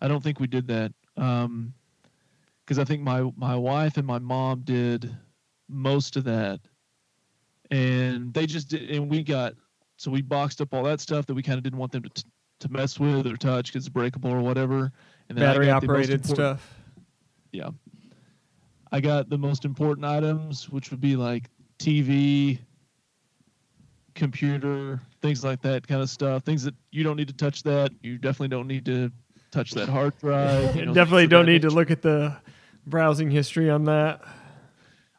[0.00, 0.92] I don't think we did that.
[1.16, 1.72] Um,
[2.64, 5.16] because I think my my wife and my mom did
[5.68, 6.60] most of that,
[7.70, 9.54] and they just did, and we got
[9.96, 12.08] so we boxed up all that stuff that we kind of didn't want them to
[12.08, 12.28] t-
[12.60, 14.92] to mess with or touch because it's breakable or whatever.
[15.28, 16.74] And then Battery got the most operated stuff.
[17.52, 17.70] yeah.
[18.92, 22.58] I got the most important items, which would be like TV,
[24.16, 26.42] computer, things like that kind of stuff.
[26.42, 27.92] Things that you don't need to touch that.
[28.02, 29.12] You definitely don't need to
[29.52, 30.74] touch that hard drive.
[30.74, 32.36] you know, Definitely don't need to look at the
[32.86, 34.20] browsing history on that.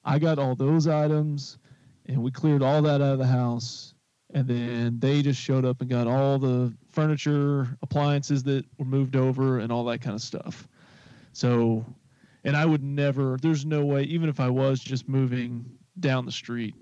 [0.03, 1.57] I got all those items
[2.05, 3.93] and we cleared all that out of the house.
[4.33, 9.15] And then they just showed up and got all the furniture, appliances that were moved
[9.15, 10.67] over, and all that kind of stuff.
[11.31, 11.85] So,
[12.43, 15.65] and I would never, there's no way, even if I was just moving
[15.99, 16.75] down the street,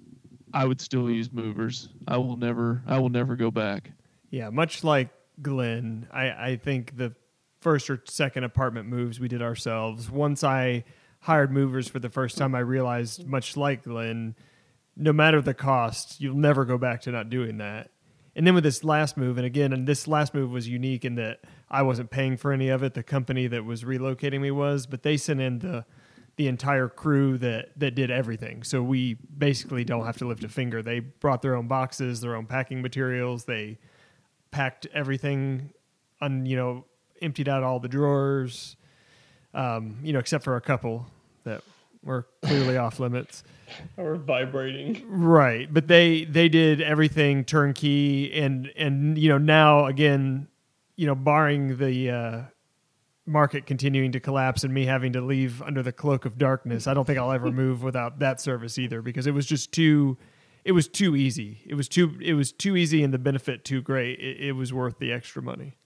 [0.55, 1.89] I would still use movers.
[2.07, 3.91] I will never, I will never go back.
[4.29, 5.09] Yeah, much like
[5.41, 7.13] Glenn, I, I think the
[7.59, 10.09] first or second apartment moves we did ourselves.
[10.09, 10.85] Once I
[11.19, 14.35] hired movers for the first time, I realized, much like Glenn,
[14.95, 17.91] no matter the cost, you'll never go back to not doing that.
[18.33, 21.15] And then with this last move, and again, and this last move was unique in
[21.15, 22.93] that I wasn't paying for any of it.
[22.93, 25.85] The company that was relocating me was, but they sent in the
[26.37, 28.63] the entire crew that that did everything.
[28.63, 30.81] So we basically don't have to lift a finger.
[30.81, 33.45] They brought their own boxes, their own packing materials.
[33.45, 33.79] They
[34.51, 35.71] packed everything,
[36.21, 36.85] on you know,
[37.21, 38.75] emptied out all the drawers,
[39.53, 41.05] um, you know, except for a couple
[41.43, 41.61] that
[42.03, 43.43] were clearly off limits.
[43.97, 45.03] Or vibrating?
[45.07, 50.47] Right, but they they did everything turnkey, and and you know now again,
[50.97, 52.41] you know, barring the uh,
[53.25, 56.93] market continuing to collapse and me having to leave under the cloak of darkness, I
[56.93, 60.17] don't think I'll ever move without that service either because it was just too,
[60.63, 61.59] it was too easy.
[61.65, 64.19] It was too it was too easy and the benefit too great.
[64.19, 65.77] It, it was worth the extra money.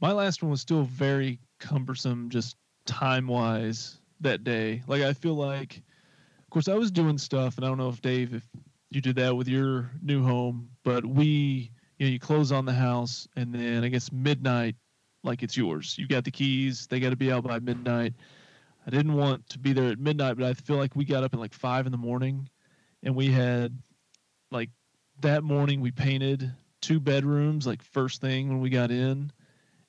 [0.00, 4.82] My last one was still very cumbersome, just time wise that day.
[4.86, 8.00] Like I feel like, of course, I was doing stuff, and I don't know if
[8.00, 8.46] Dave, if
[8.90, 12.72] you did that with your new home, but we, you know, you close on the
[12.72, 14.76] house, and then I guess midnight,
[15.22, 15.96] like it's yours.
[15.98, 16.86] You got the keys.
[16.86, 18.14] They got to be out by midnight.
[18.86, 21.34] I didn't want to be there at midnight, but I feel like we got up
[21.34, 22.48] at like five in the morning,
[23.02, 23.76] and we had,
[24.50, 24.70] like,
[25.20, 29.30] that morning we painted two bedrooms like first thing when we got in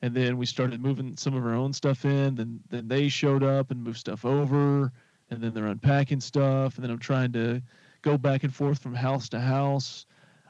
[0.02, 3.44] and then we started moving some of our own stuff in then then they showed
[3.44, 4.92] up and moved stuff over
[5.30, 7.62] and then they're unpacking stuff and then i'm trying to
[8.02, 10.06] go back and forth from house to house.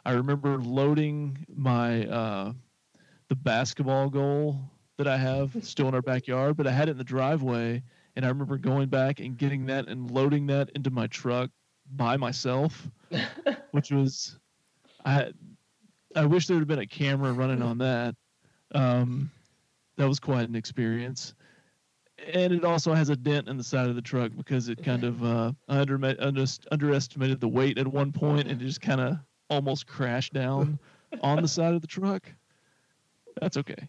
[0.06, 2.54] I remember loading my uh,
[3.32, 4.60] the basketball goal
[4.98, 7.82] that I have still in our backyard, but I had it in the driveway,
[8.18, 11.50] and I remember going back and getting that and loading that into my truck
[11.96, 12.90] by myself,
[13.72, 14.38] which was
[15.06, 15.32] I
[16.14, 18.16] I wish there had been a camera running on that.
[18.76, 19.32] Um,
[19.96, 21.34] that was quite an experience.
[22.34, 25.06] And it also has a dent in the side of the truck because it kind
[25.06, 29.18] of uh, under, under, underestimated the weight at one point and it just kind of
[29.50, 30.80] almost crashed down
[31.22, 32.30] on the side of the truck.
[33.40, 33.88] That's okay.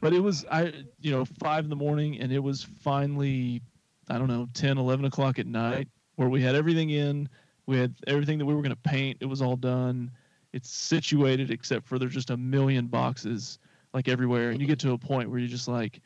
[0.00, 3.62] But it was I you know five in the morning and it was finally
[4.08, 7.28] I don't know 10 11 o'clock at night where we had everything in.
[7.66, 9.18] We had everything that we were going to paint.
[9.20, 10.10] It was all done.
[10.52, 13.58] It's situated except for there's just a million boxes
[13.92, 14.50] like everywhere.
[14.50, 16.00] And you get to a point where you just like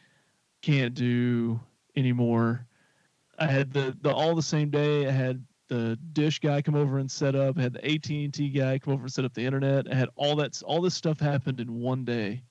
[0.62, 1.60] can't do
[1.96, 2.66] anymore.
[3.38, 5.06] I had the, the all the same day.
[5.06, 8.78] I had the dish guy come over and set up I had the at&t guy
[8.78, 11.60] come over and set up the internet i had all that all this stuff happened
[11.60, 12.42] in one day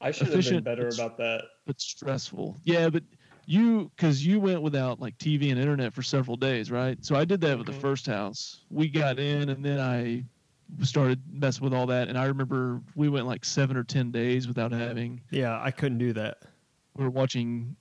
[0.00, 1.44] I should have been better about that.
[1.66, 2.58] But stressful.
[2.64, 3.02] Yeah, but
[3.44, 6.96] you because you went without like TV and internet for several days, right?
[7.04, 7.80] So I did that with the Mhm.
[7.82, 8.64] first house.
[8.70, 10.24] We got in and then I
[10.82, 14.48] started messing with all that, and I remember we went like seven or ten days
[14.48, 15.20] without having.
[15.30, 16.38] Yeah, I couldn't do that.
[16.96, 17.76] We were watching.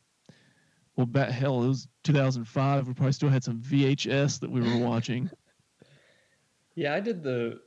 [0.99, 2.85] Well, bat hell, it was 2005.
[2.89, 5.29] We probably still had some VHS that we were watching.
[6.75, 7.61] Yeah, I did the,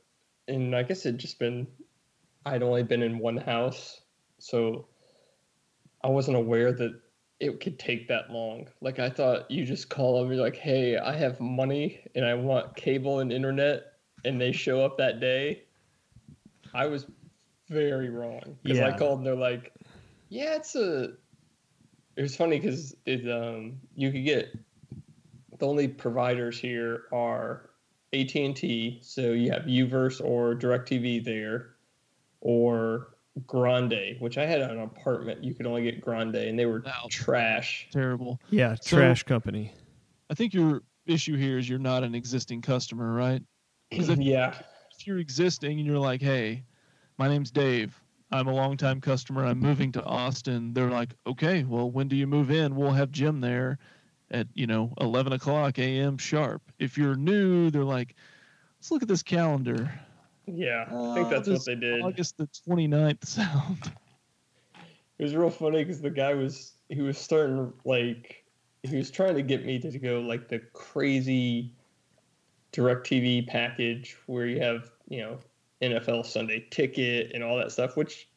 [0.47, 1.65] and I guess it just been,
[2.45, 4.01] I'd only been in one house,
[4.37, 4.85] so
[6.03, 7.01] I wasn't aware that
[7.39, 8.67] it could take that long.
[8.81, 12.35] Like I thought you just call them, you're like, hey, I have money and I
[12.35, 13.93] want cable and internet,
[14.25, 15.63] and they show up that day.
[16.71, 17.07] I was
[17.67, 19.73] very wrong because I called and they're like,
[20.29, 21.13] yeah, it's a.
[22.15, 24.53] It was funny because it um you could get
[25.57, 27.69] the only providers here are
[28.11, 31.71] AT&T, so you have Uverse or DirecTV there,
[32.41, 33.15] or
[33.47, 35.43] Grande, which I had an apartment.
[35.43, 37.07] You could only get Grande, and they were Wow.
[37.09, 37.87] trash.
[37.91, 38.39] Terrible.
[38.51, 39.71] Yeah, So- trash company.
[40.29, 43.41] I think your issue here is you're not an existing customer, right?
[43.89, 44.55] if- yeah,
[44.99, 46.63] if you're existing and you're like, hey,
[47.17, 47.99] my name's Dave.
[48.33, 49.45] I'm a longtime customer.
[49.45, 50.73] I'm moving to Austin.
[50.73, 52.75] They're like, okay, well, when do you move in?
[52.75, 53.77] We'll have Jim there
[54.31, 56.17] at, you know, 11 o'clock a.m.
[56.17, 56.63] sharp.
[56.79, 58.15] If you're new, they're like,
[58.79, 59.91] let's look at this calendar.
[60.47, 60.85] yeah.
[60.89, 62.01] I Uh, think that's what they did.
[62.01, 63.91] August the 29th sound.
[65.19, 68.43] It was real funny because the guy was he was starting like
[68.81, 71.71] he was trying to get me to go like the crazy
[72.73, 75.37] DirecTV package where you have you know
[75.89, 77.95] NFL Sunday Ticket and all that stuff.
[77.95, 78.27] Which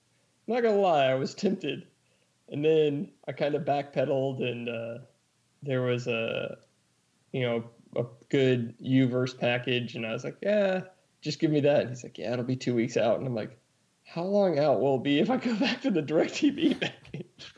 [0.47, 1.87] I'm not gonna lie, I was tempted,
[2.49, 4.99] and then I kind of backpedaled and uh,
[5.63, 6.59] there was a
[7.33, 7.65] you know
[7.97, 10.83] a good Uverse package, and I was like, yeah,
[11.21, 11.81] just give me that.
[11.81, 13.59] And he's like, yeah, it'll be two weeks out, and I'm like.
[14.09, 17.53] How long out will it be if I go back to the DirecTV package?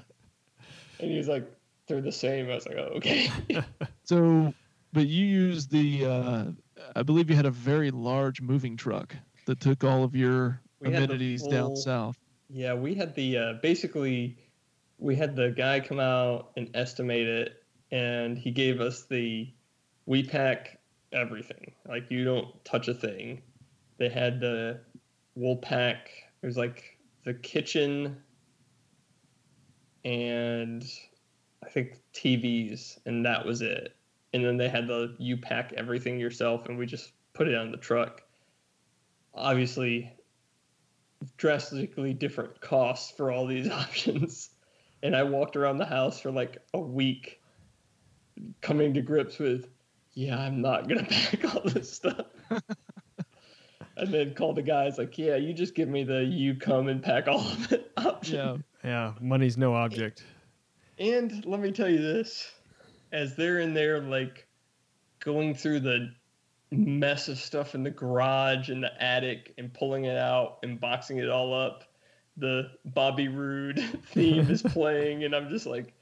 [0.98, 1.50] And he was like,
[1.86, 2.50] they're the same.
[2.50, 3.30] I was like, oh, okay.
[4.04, 4.54] So,
[4.92, 6.44] but you use the, uh,
[6.94, 10.88] I believe you had a very large moving truck that took all of your We
[10.88, 12.16] amenities down south.
[12.48, 14.38] yeah, we had the, uh, basically,
[14.98, 19.52] we had the guy come out and estimate it, and he gave us the,
[20.06, 20.78] we pack
[21.12, 21.72] everything.
[21.88, 23.42] Like, you don't touch a thing.
[23.98, 24.80] They had the,
[25.34, 26.10] we'll pack,
[26.42, 28.22] it was like the kitchen
[30.04, 30.84] and
[31.64, 33.95] I think TVs, and that was it.
[34.36, 37.70] And then they had the you pack everything yourself, and we just put it on
[37.70, 38.22] the truck.
[39.34, 40.12] Obviously,
[41.38, 44.50] drastically different costs for all these options.
[45.02, 47.40] And I walked around the house for like a week,
[48.60, 49.68] coming to grips with,
[50.12, 52.26] yeah, I'm not gonna pack all this stuff.
[53.96, 57.02] and then called the guys like, yeah, you just give me the you come and
[57.02, 58.36] pack all of it option.
[58.36, 58.56] Yeah.
[58.84, 60.24] Yeah, money's no object.
[60.98, 62.52] And let me tell you this
[63.12, 64.46] as they're in there, like
[65.20, 66.10] going through the
[66.70, 71.18] mess of stuff in the garage and the attic and pulling it out and boxing
[71.18, 71.84] it all up,
[72.36, 73.78] the Bobby Roode
[74.12, 75.24] theme is playing.
[75.24, 75.94] And I'm just like,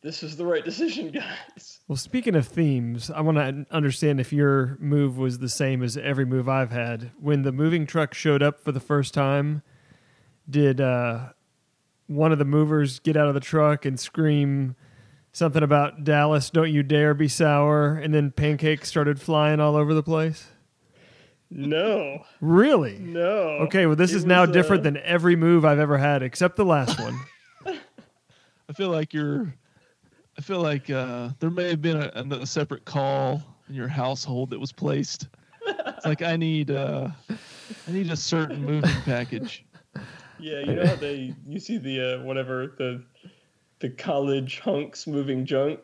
[0.00, 1.80] this is the right decision, guys.
[1.88, 5.96] Well, speaking of themes, I want to understand if your move was the same as
[5.96, 7.12] every move I've had.
[7.20, 9.62] When the moving truck showed up for the first time,
[10.48, 11.30] did uh,
[12.06, 14.76] one of the movers get out of the truck and scream
[15.38, 19.94] something about Dallas, don't you dare be sour, and then pancakes started flying all over
[19.94, 20.48] the place?
[21.50, 22.98] No, Really?
[22.98, 23.30] no.
[23.66, 26.22] Okay, well, this It is now was, uh, different than every move I've ever had
[26.22, 27.18] except the last one.
[28.68, 29.54] I feel like you're
[30.36, 32.10] I feel like uh, there may have been a,
[32.42, 35.28] a separate call in your household that was placed.
[35.66, 39.64] It's like I need uh, I need a certain moving package.
[40.38, 43.02] Yeah, you know how they you see the uh, whatever the
[43.80, 45.80] the college hunks moving junk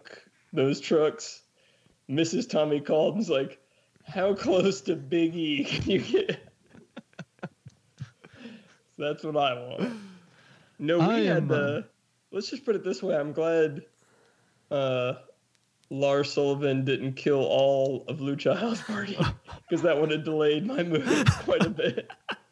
[0.53, 1.43] those trucks.
[2.09, 2.49] Mrs.
[2.49, 3.59] Tommy called and was like,
[4.05, 6.53] "How close to Big E can you get?"
[8.99, 9.95] That's what I want.
[10.79, 11.79] No, we I had the.
[11.79, 11.83] uh,
[12.31, 13.17] Let's just put it this way.
[13.17, 13.83] I'm glad
[14.71, 15.15] uh,
[15.89, 19.17] Lars Sullivan didn't kill all of Lucha House Party
[19.69, 22.11] because that would have delayed my move quite a bit.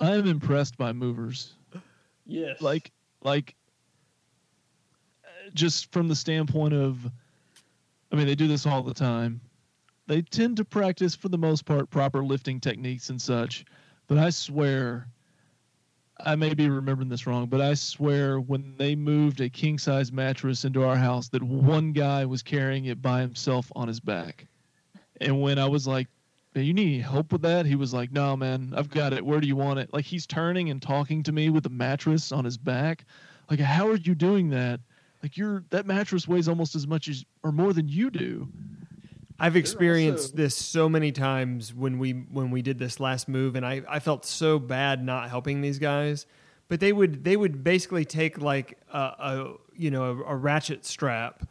[0.00, 1.54] I am impressed by movers.
[2.26, 2.60] Yes.
[2.60, 2.92] Like
[3.22, 3.54] like
[5.54, 7.10] just from the standpoint of
[8.12, 9.40] I mean they do this all the time.
[10.06, 13.64] They tend to practice for the most part proper lifting techniques and such,
[14.06, 15.08] but I swear
[16.20, 20.10] I may be remembering this wrong, but I swear when they moved a king size
[20.10, 24.46] mattress into our house that one guy was carrying it by himself on his back.
[25.20, 26.17] And when I was like, "Man,
[26.62, 27.66] you need help with that?
[27.66, 29.24] He was like, No, man, I've got it.
[29.24, 29.92] Where do you want it?
[29.92, 33.04] Like he's turning and talking to me with the mattress on his back.
[33.50, 34.80] Like, how are you doing that?
[35.22, 38.48] Like you're that mattress weighs almost as much as or more than you do.
[39.40, 43.54] I've experienced also- this so many times when we when we did this last move,
[43.56, 46.26] and I, I felt so bad not helping these guys.
[46.68, 50.84] But they would they would basically take like a, a you know a, a ratchet
[50.84, 51.48] strap,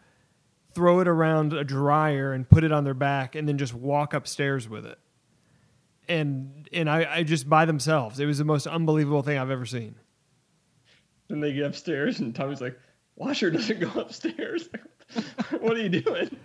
[0.77, 4.13] throw it around a dryer, and put it on their back, and then just walk
[4.13, 4.99] upstairs with it.
[6.07, 9.65] And and I, I just by themselves, it was the most unbelievable thing I've ever
[9.65, 9.95] seen.
[11.29, 12.79] Then they get upstairs, and Tommy's like,
[13.15, 14.69] "Washer doesn't go upstairs.
[15.59, 16.37] what are you doing?"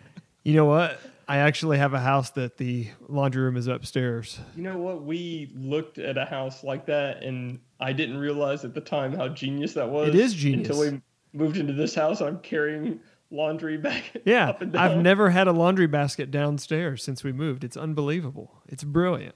[0.44, 0.98] You know what?
[1.28, 4.40] I actually have a house that the laundry room is upstairs.
[4.56, 5.02] You know what?
[5.02, 9.28] We looked at a house like that, and I didn't realize at the time how
[9.28, 10.08] genius that was.
[10.08, 10.70] It is genius.
[10.70, 11.02] until we
[11.34, 12.22] moved into this house.
[12.22, 12.98] I'm carrying
[13.32, 14.82] laundry back Yeah, up and down.
[14.82, 17.64] I've never had a laundry basket downstairs since we moved.
[17.64, 18.62] It's unbelievable.
[18.68, 19.34] It's brilliant.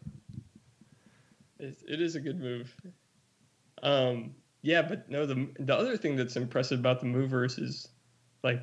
[1.58, 2.74] It, it is a good move.
[3.82, 7.88] Um, yeah, but no, the the other thing that's impressive about the movers is
[8.42, 8.62] like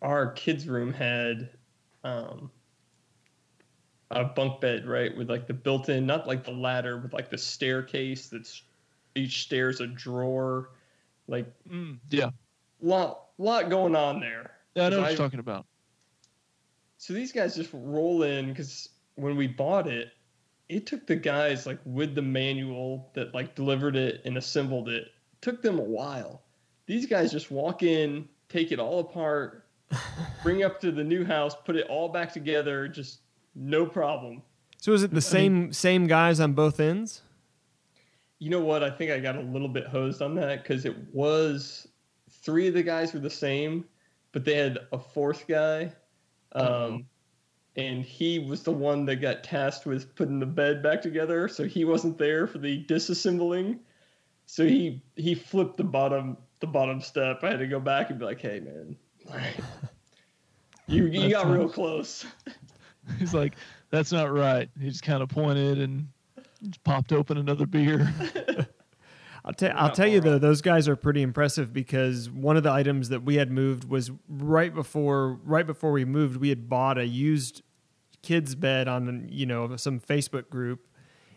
[0.00, 1.50] our kids' room had
[2.02, 2.50] um,
[4.10, 7.38] a bunk bed, right, with like the built-in, not like the ladder, but like the
[7.38, 8.28] staircase.
[8.28, 8.62] That's
[9.14, 10.70] each stair's a drawer.
[11.28, 12.30] Like Mm, yeah,
[12.80, 14.52] lot lot going on there.
[14.74, 15.66] Yeah, I know what I- you're talking about.
[16.98, 20.12] So these guys just roll in because when we bought it,
[20.68, 25.08] it took the guys like with the manual that like delivered it and assembled it.
[25.40, 26.42] Took them a while.
[26.86, 29.66] These guys just walk in, take it all apart,
[30.42, 33.20] bring it up to the new house, put it all back together, just
[33.54, 34.42] no problem.
[34.78, 37.22] So is it the same same guys on both ends?
[38.38, 38.82] You know what?
[38.82, 41.88] I think I got a little bit hosed on that because it was
[42.30, 43.84] three of the guys were the same,
[44.32, 45.92] but they had a fourth guy.
[46.52, 47.00] Um, Uh-oh.
[47.76, 51.64] and he was the one that got tasked with putting the bed back together, so
[51.64, 53.78] he wasn't there for the disassembling.
[54.46, 57.44] So he he flipped the bottom the bottom step.
[57.44, 58.96] I had to go back and be like, "Hey, man,
[60.88, 62.26] you you got real close."
[63.18, 63.54] He's like,
[63.90, 64.68] that's not right.
[64.80, 66.08] He just kind of pointed and
[66.84, 68.12] popped open another beer.
[69.50, 70.40] I'll tell I'll tell you though, off.
[70.40, 74.12] those guys are pretty impressive because one of the items that we had moved was
[74.28, 77.62] right before right before we moved, we had bought a used
[78.22, 80.86] kids bed on you know some Facebook group.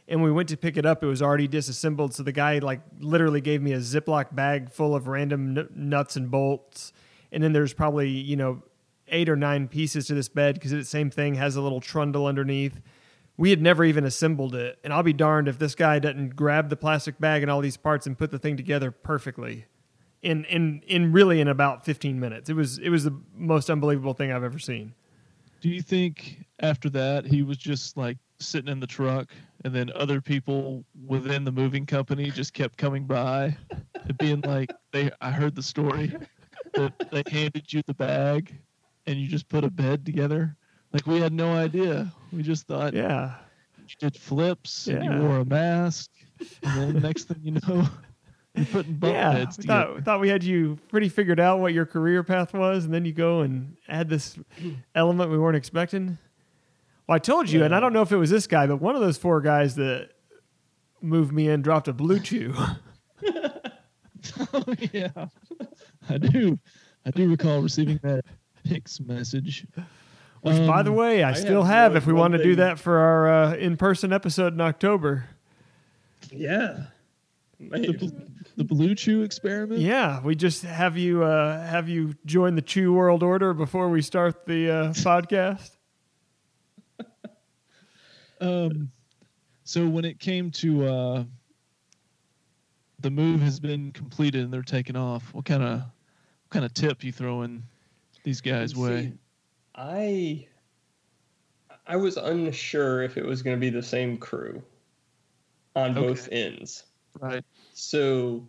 [0.07, 1.01] And we went to pick it up.
[1.01, 2.13] It was already disassembled.
[2.13, 6.15] So the guy like literally gave me a Ziploc bag full of random n- nuts
[6.15, 6.93] and bolts.
[7.31, 8.61] And then there's probably you know
[9.07, 11.81] eight or nine pieces to this bed because it's the same thing has a little
[11.81, 12.79] trundle underneath.
[13.35, 16.69] We had never even assembled it, and I'll be darned if this guy doesn't grab
[16.69, 19.65] the plastic bag and all these parts and put the thing together perfectly.
[20.21, 22.49] In in in really in about 15 minutes.
[22.49, 24.93] It was it was the most unbelievable thing I've ever seen.
[25.61, 29.31] Do you think after that he was just like sitting in the truck
[29.63, 33.57] and then other people within the moving company just kept coming by
[33.95, 36.15] and being like, they I heard the story
[36.73, 38.53] that they handed you the bag
[39.07, 40.55] and you just put a bed together?
[40.93, 42.11] Like we had no idea.
[42.31, 43.35] We just thought Yeah.
[43.87, 45.15] you did flips and Yeah.
[45.17, 46.09] you wore a mask
[46.63, 47.87] and then next thing you know
[48.55, 51.73] you're putting bunk yeah, beds we thought, thought we had you pretty figured out what
[51.73, 54.37] your career path was, and then you go and add this
[54.95, 56.17] element we weren't expecting.
[57.07, 58.95] Well, I told you, and I don't know if it was this guy, but one
[58.95, 60.09] of those four guys that
[61.01, 62.53] moved me in dropped a blue chew.
[62.55, 62.75] Oh
[64.93, 65.09] yeah,
[66.09, 66.57] I do.
[67.05, 68.23] I do recall receiving that
[68.63, 69.65] Pix message.
[70.43, 71.95] Which, by the Um, way, I, I still have have.
[71.95, 75.25] If we want to do that for our uh, in-person episode in October,
[76.31, 76.85] Yeah.
[77.59, 78.11] The,
[78.57, 79.79] the Blue Chew experiment.
[79.79, 84.01] Yeah, we just have you uh, have you join the Chew World Order before we
[84.01, 85.71] start the uh, podcast.
[88.41, 88.91] Um,
[89.63, 91.23] so when it came to uh,
[92.99, 96.73] the move has been completed and they're taking off, what kind of what kind of
[96.73, 97.63] tip you throwing
[98.25, 99.13] these guys' See, way?
[99.75, 100.47] I
[101.85, 104.63] I was unsure if it was going to be the same crew
[105.75, 106.83] on both ends.
[107.19, 107.43] Right.
[107.73, 108.47] So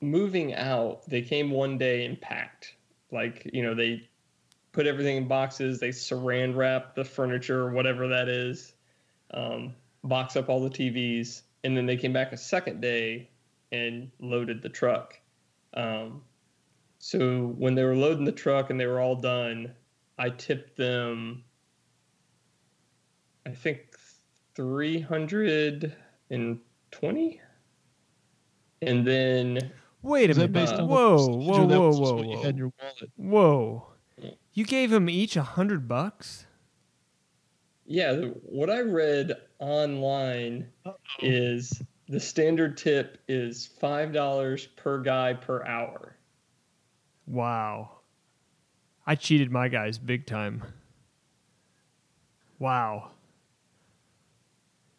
[0.00, 2.76] moving out, they came one day and packed.
[3.10, 4.08] Like, you know, they
[4.72, 8.74] put everything in boxes, they saran wrap the furniture or whatever that is,
[9.32, 13.30] um, box up all the TVs, and then they came back a second day
[13.72, 15.18] and loaded the truck.
[15.74, 16.22] Um,
[16.98, 19.72] so when they were loading the truck and they were all done,
[20.18, 21.44] I tipped them,
[23.46, 23.96] I think,
[24.54, 27.40] 320
[28.82, 30.52] and then Wait a Is that minute.
[30.52, 33.10] based on whoa, what, whoa, whoa, whoa, you had whoa, your wallet?
[33.16, 33.86] whoa!
[34.52, 36.46] You gave them each a hundred bucks.
[37.86, 40.70] yeah what i read online
[41.20, 46.16] is the standard tip is five dollars per guy per hour
[47.26, 47.93] Wow.
[49.06, 50.62] I cheated my guys big time.
[52.58, 53.10] Wow.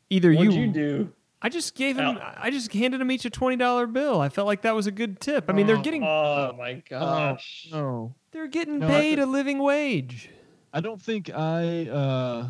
[0.10, 2.06] Either what'd you, you do I just gave him.
[2.18, 4.20] Al- I just handed him each a twenty dollar bill.
[4.20, 5.46] I felt like that was a good tip.
[5.48, 9.60] I mean, they're Oh, getting oh my gosh No, they're getting No, paid a living
[9.60, 10.30] wage.
[10.74, 12.50] I don't think I uh,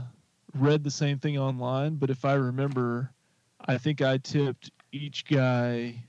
[0.54, 3.12] read the same thing online, but if I remember,
[3.66, 6.02] I think I tipped each guy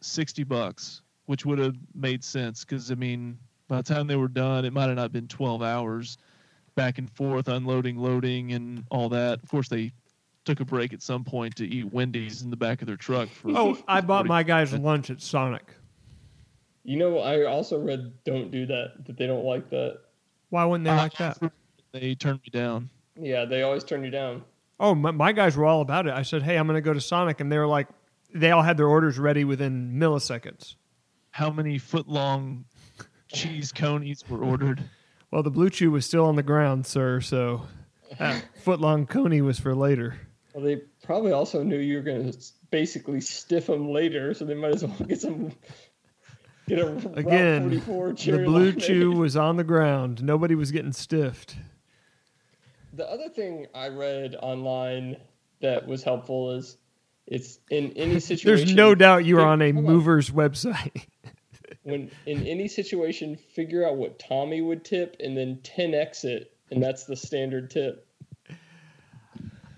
[0.00, 3.36] sixty bucks, which would have made sense because I mean,
[3.68, 6.18] by the time they were done, it might have not been twelve hours
[6.74, 9.42] back and forth, unloading, loading, and all that.
[9.42, 9.92] Of course, they
[10.44, 13.28] took a break at some point to eat Wendy's in the back of their truck.
[13.28, 15.74] For Oh, I bought my guys lunch at Sonic.
[16.84, 19.98] you know i also read don't do that that they don't like that
[20.48, 21.36] Why wouldn't they like that?
[21.92, 22.88] They turned me down.
[23.20, 24.42] yeah they always turn you down
[24.80, 26.12] Oh, my, my guys were all about it.
[26.14, 27.88] I said, "Hey, I'm going to go to Sonic," and they were like,
[28.32, 30.76] they all had their orders ready within milliseconds.
[31.32, 32.64] How many foot long
[33.28, 34.82] cheese conies were ordered?
[35.30, 37.20] Well, the Blue Chew was still on the ground, sir.
[37.20, 37.66] So
[38.12, 40.18] uh, that foot long coney was for later.
[40.54, 42.38] well they probably also knew you were going to
[42.70, 45.52] basically stiff them later so they might as well get some
[46.66, 48.80] get a Again, The Blue limeade.
[48.82, 50.22] Chew was on the ground.
[50.22, 51.56] Nobody was getting stiffed.
[52.94, 55.18] The other thing I read online
[55.60, 56.78] that was helpful is
[57.26, 58.64] it's in any situation.
[58.64, 59.92] There's no doubt you are on a Hold on.
[59.92, 61.02] mover's website.
[61.88, 66.82] When in any situation, figure out what Tommy would tip and then 10x it, and
[66.82, 68.06] that's the standard tip.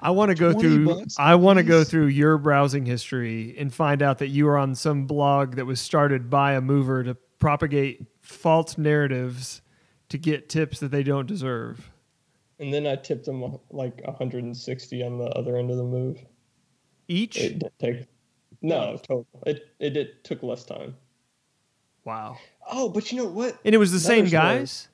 [0.00, 0.86] I want to go through.
[0.86, 4.58] bucks I want to go through your browsing history and find out that you were
[4.58, 9.62] on some blog that was started by a mover to propagate false narratives
[10.08, 11.92] to get tips that they don't deserve.
[12.58, 16.18] And then I tipped them like 160 on the other end of the move.
[17.06, 17.36] Each.
[17.36, 18.06] It take
[18.62, 19.26] no total.
[19.46, 20.96] It it did, took less time.
[22.04, 22.36] Wow.
[22.70, 23.58] Oh, but you know what?
[23.64, 24.42] And it was the Another same story.
[24.58, 24.88] guys.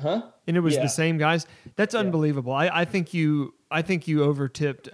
[0.00, 0.22] Huh?
[0.46, 0.82] And it was Yeah.
[0.82, 1.46] the same guys.
[1.76, 2.00] That's Yeah.
[2.00, 2.52] unbelievable.
[2.52, 3.54] I, I think you.
[3.70, 4.88] I think you overtipped.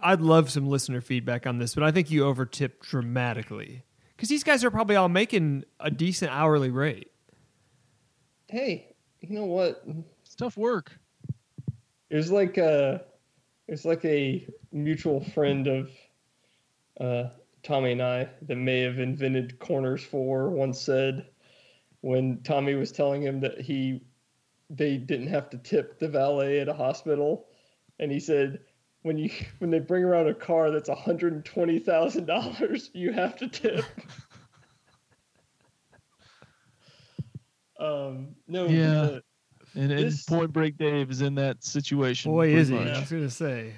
[0.00, 3.84] I'd love some listener feedback on this, but I think you overtipped dramatically
[4.16, 7.10] because these guys are probably all making a decent hourly rate.
[8.48, 9.82] Hey, you know what?
[10.22, 10.98] It's tough work.
[12.10, 13.02] It was like a,
[13.66, 15.90] it was like a mutual friend of
[17.00, 17.30] uh,
[17.62, 21.26] Tommy and I that may have invented corners for once said
[22.00, 24.02] when Tommy was telling him that he
[24.70, 27.46] they didn't have to tip the valet at a hospital,
[27.98, 28.60] and he said
[29.02, 33.12] when you when they bring around a car that's hundred and twenty thousand dollars, you
[33.12, 33.84] have to tip.
[37.80, 38.92] um, no, Yeah.
[39.02, 39.22] the-
[39.74, 42.32] And, and This- Point Break Dave is in that situation.
[42.32, 42.74] Boy, is he!
[42.74, 42.88] much.
[42.88, 43.74] I was going to say,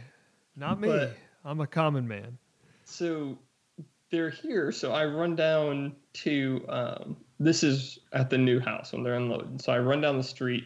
[0.56, 0.88] not me.
[0.88, 2.36] But- I'm a common man.
[2.84, 3.38] so
[4.10, 9.02] they're here so i run down to um, this is at the new house when
[9.02, 9.58] they're unloading.
[9.58, 10.64] So i run down the street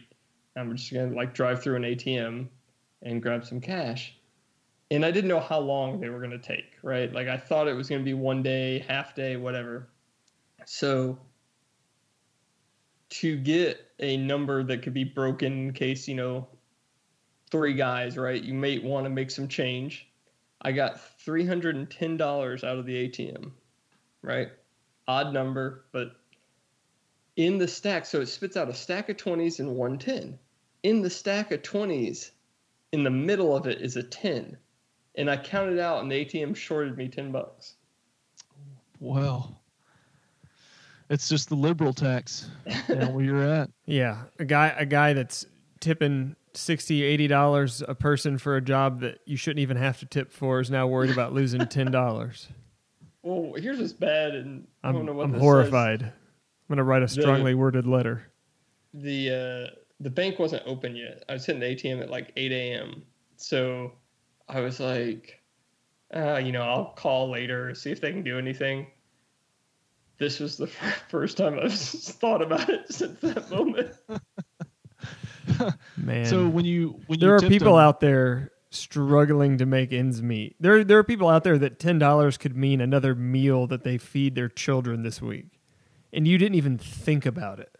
[0.55, 2.47] i'm just gonna like drive through an atm
[3.01, 4.15] and grab some cash.
[4.91, 7.11] And i didn't know how long they were gonna take right?
[7.11, 9.87] Like i thought it was gonna be one day half day whatever.
[10.65, 11.17] So
[13.09, 16.47] to get a number that could be broken in case you know
[17.51, 20.07] three guys right you may want to make some change
[20.61, 23.51] I got three hundred and ten dollars out of the ATM,
[24.21, 24.49] right?
[25.07, 26.15] Odd number, but
[27.35, 30.37] in the stack, so it spits out a stack of twenties and one ten.
[30.83, 32.31] In the stack of twenties,
[32.91, 34.55] in the middle of it is a ten,
[35.15, 37.75] and I counted out, and the ATM shorted me ten bucks.
[38.99, 39.59] Well,
[41.09, 42.49] it's just the liberal tax
[42.87, 43.71] down where you're at.
[43.85, 45.45] Yeah, a guy a guy that's
[45.79, 50.05] tipping 60 80 dollars a person for a job that you shouldn't even have to
[50.05, 52.47] tip for is now worried about losing ten dollars.
[53.23, 56.03] Well, here's what's bad, and I don't I'm, know what I'm this horrified.
[56.03, 56.11] I'm
[56.69, 58.27] gonna write a The- strongly worded letter.
[58.93, 59.29] The
[59.71, 61.23] uh, the bank wasn't open yet.
[61.29, 63.03] I was hitting the ATM at like 8 a.m.
[63.37, 63.93] So
[64.47, 65.41] I was like,
[66.15, 68.87] uh, you know, I'll call later see if they can do anything.
[70.17, 70.67] This was the
[71.09, 73.95] first time I've thought about it since that moment.
[75.97, 79.93] Man, So when you when there you are people them- out there struggling to make
[79.93, 80.55] ends meet.
[80.59, 83.97] There there are people out there that ten dollars could mean another meal that they
[83.97, 85.47] feed their children this week,
[86.13, 87.71] and you didn't even think about it.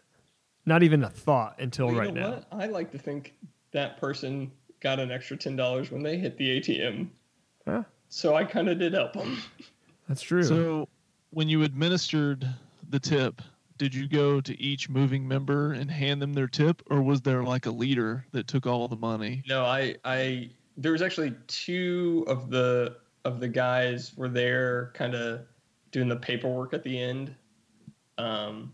[0.64, 2.30] Not even a thought until Well, you right know now.
[2.36, 2.46] what?
[2.52, 3.34] I like to think
[3.72, 4.50] that person
[4.80, 7.08] got an extra ten dollars when they hit the ATM.
[7.66, 9.36] Yeah, So I kind of did help them.
[10.08, 10.42] that's true.
[10.44, 10.88] So
[11.30, 12.48] when you administered
[12.88, 13.42] the tip,
[13.78, 17.42] did you go to each moving member and hand them their tip, or was there
[17.42, 19.42] like a leader that took all the money?
[19.46, 25.14] No, I, I, there was actually two of the of the guys were there, kind
[25.14, 25.40] of
[25.90, 27.34] doing the paperwork at the end,
[28.18, 28.72] um,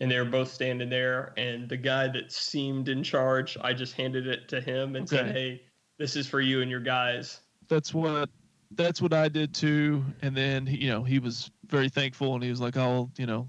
[0.00, 1.32] and they were both standing there.
[1.36, 5.30] And the guy that seemed in charge, I just handed it to him and said,
[5.32, 5.62] "Hey,
[5.98, 8.28] this is for you and your guys." That's what
[8.72, 10.04] that's what I did too.
[10.22, 13.48] And then you know he was very thankful, and he was like, "I'll you know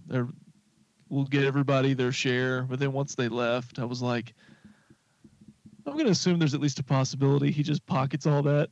[1.10, 4.34] we'll get everybody their share." But then once they left, I was like.
[5.86, 8.70] I'm gonna assume there's at least a possibility he just pockets all that.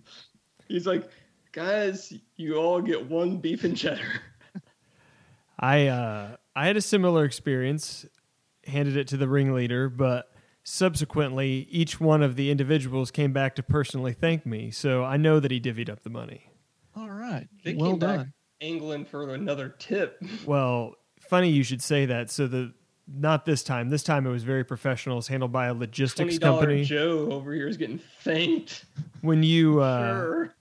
[0.68, 1.10] He's like,
[1.54, 4.04] "Guys, you all get one beef and cheddar."
[5.60, 8.06] I uh, I had a similar experience,
[8.68, 10.26] handed it to the ringleader, but
[10.64, 14.70] subsequently each one of the individuals came back to personally thank me.
[14.72, 16.50] So I know that he divvied up the money.
[16.98, 18.18] All right, They well came done.
[18.18, 18.28] back
[18.60, 20.22] angling for another tip.
[20.46, 20.96] Well,
[21.30, 22.30] funny you should say that.
[22.30, 22.74] So the
[23.08, 23.90] not this time.
[23.90, 25.18] This time it was very professional.
[25.20, 26.84] It's handled by a logistics Twenty dollar company.
[26.84, 28.86] Joe over here is getting thanked.
[29.22, 30.56] When you uh, sure.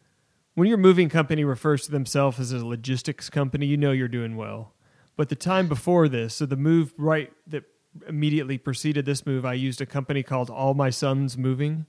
[0.55, 4.37] when your moving company refers to themselves as a logistics company, you know you're doing
[4.37, 4.75] well.
[5.17, 7.65] But the time before this, so the move right that
[8.09, 11.87] immediately preceded this move, I used a company called All My Sons Moving.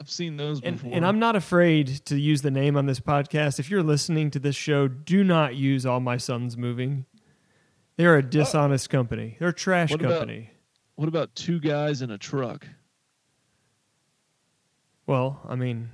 [0.00, 0.92] I've seen those And, before.
[0.94, 3.58] and I'm not afraid to use the name on this podcast.
[3.58, 7.06] If you're listening to this show, do not use All My Sons Moving.
[7.98, 9.36] They're a dishonest company.
[9.38, 10.50] They're a trash What about- company.
[10.94, 12.66] What about two guys in a truck?
[15.06, 15.90] Well, I mean,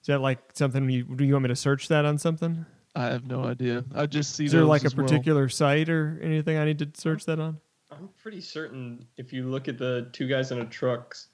[0.00, 2.64] is that like something you do you want me to search that on something?
[2.96, 3.84] I have no idea.
[3.94, 4.44] I just see.
[4.46, 5.06] Is there like a as well.
[5.06, 7.58] particular site or anything I need to search that on?
[7.90, 11.28] I'm pretty certain if you look at the two guys in a truck's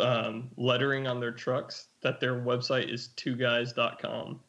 [0.00, 4.40] um, lettering on their trucks, that their website is twoguys.com,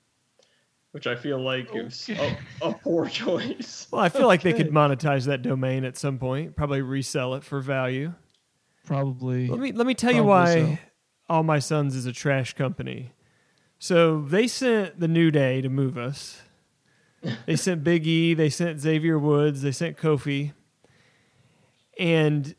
[0.98, 3.86] which I feel like is a, a poor choice.
[3.92, 7.44] Well, I feel like they could monetize that domain at some point, probably resell it
[7.44, 8.16] for value.
[8.84, 9.46] Probably.
[9.46, 10.78] Let me let me tell you why so.
[11.30, 13.12] All My Sons is a trash company.
[13.78, 16.42] So they sent the New Day to move us.
[17.46, 20.54] They sent Big E, they sent Xavier Woods, they sent Kofi.
[22.00, 22.56] And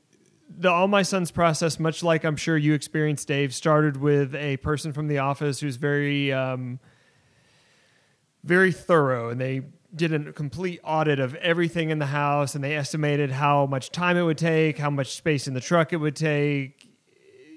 [0.48, 4.58] the All My Sons process, much like I'm sure you experienced, Dave, started with a
[4.58, 6.78] person from the office who's very um,
[8.44, 9.62] very thorough and they
[9.94, 14.16] did a complete audit of everything in the house and they estimated how much time
[14.16, 16.88] it would take, how much space in the truck it would take,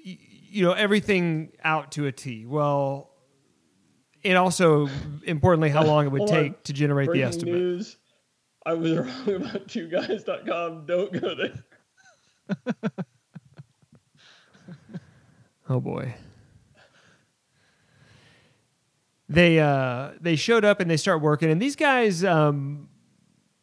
[0.04, 2.46] you know, everything out to a T.
[2.46, 3.10] Well,
[4.24, 4.88] and also
[5.24, 7.54] importantly, how long it would take to generate the Breaking estimate.
[7.54, 7.96] news.
[8.64, 10.86] I was wrong about twoguys.com.
[10.86, 11.64] Don't go there.
[15.68, 16.14] Oh boy.
[19.28, 22.88] They uh they showed up and they start working and these guys um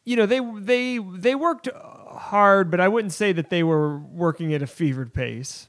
[0.04, 4.52] you know they they they worked hard but I wouldn't say that they were working
[4.52, 5.68] at a fevered pace.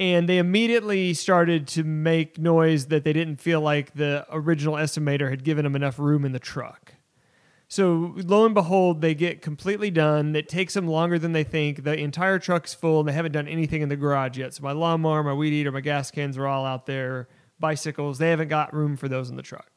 [0.00, 5.28] And they immediately started to make noise that they didn't feel like the original estimator
[5.28, 6.94] had given them enough room in the truck.
[7.66, 10.34] So lo and behold, they get completely done.
[10.34, 11.84] It takes them longer than they think.
[11.84, 14.54] The entire truck's full, and they haven't done anything in the garage yet.
[14.54, 17.28] So my lawnmower, my weed eater, my gas cans are all out there.
[17.60, 19.70] Bicycles, they haven't got room for those in the truck.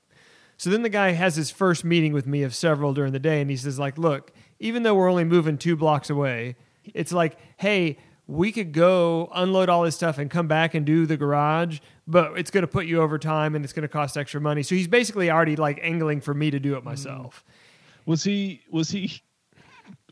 [0.58, 3.42] So then the guy has his first meeting with me of several during the day,
[3.42, 6.56] and he says, like, look, even though we're only moving two blocks away,
[6.94, 11.06] it's like, hey, we could go unload all this stuff and come back and do
[11.06, 14.18] the garage, but it's going to put you over time and it's going to cost
[14.18, 14.64] extra money.
[14.64, 17.44] So he's basically already like angling for me to do it myself.
[17.46, 18.08] Mm.
[18.08, 18.62] Was he?
[18.72, 19.22] Was he?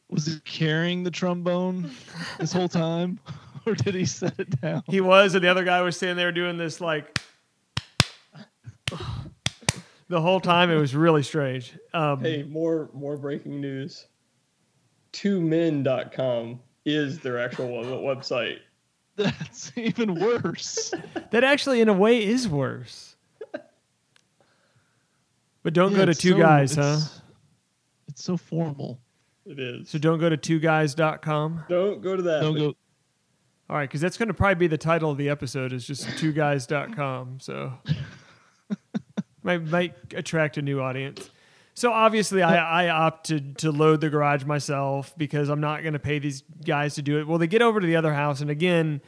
[0.09, 1.91] Was he carrying the trombone
[2.39, 3.19] this whole time,
[3.67, 4.83] or did he set it down?
[4.87, 7.19] He was, and the other guy was standing there doing this like
[10.09, 10.69] the whole time.
[10.71, 11.77] It was really strange.
[11.93, 14.05] Um, Hey, more more breaking news.
[15.13, 18.59] Twomen.com is their actual website.
[19.15, 20.93] That's even worse.
[21.31, 23.15] That actually, in a way, is worse.
[25.61, 26.81] But don't Yeah, go to two so- guys, huh?
[26.81, 27.21] it's-
[28.07, 28.99] It's so formal.
[29.45, 29.89] It is.
[29.89, 31.65] So don't go to two guys.com.
[31.69, 32.41] Don't go to that.
[32.41, 32.73] Don't go.
[33.69, 36.17] All right, because that's going to probably be the title of the episode is just
[36.17, 37.39] two guys.com.
[37.39, 37.73] So
[39.57, 41.29] might might attract a new audience.
[41.73, 45.99] So obviously, I, I opted to load the garage myself because I'm not going to
[45.99, 47.27] pay these guys to do it.
[47.27, 49.01] Well, they get over to the other house, and again,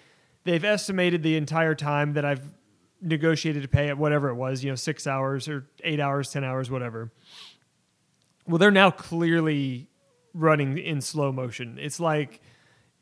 [0.45, 2.43] they've estimated the entire time that I've
[3.01, 6.43] negotiated to pay at whatever it was, you know, six hours or eight hours, ten
[6.43, 7.11] hours, whatever.
[8.47, 9.89] Well, they're now clearly
[10.33, 11.77] running in slow motion.
[11.79, 12.41] It's like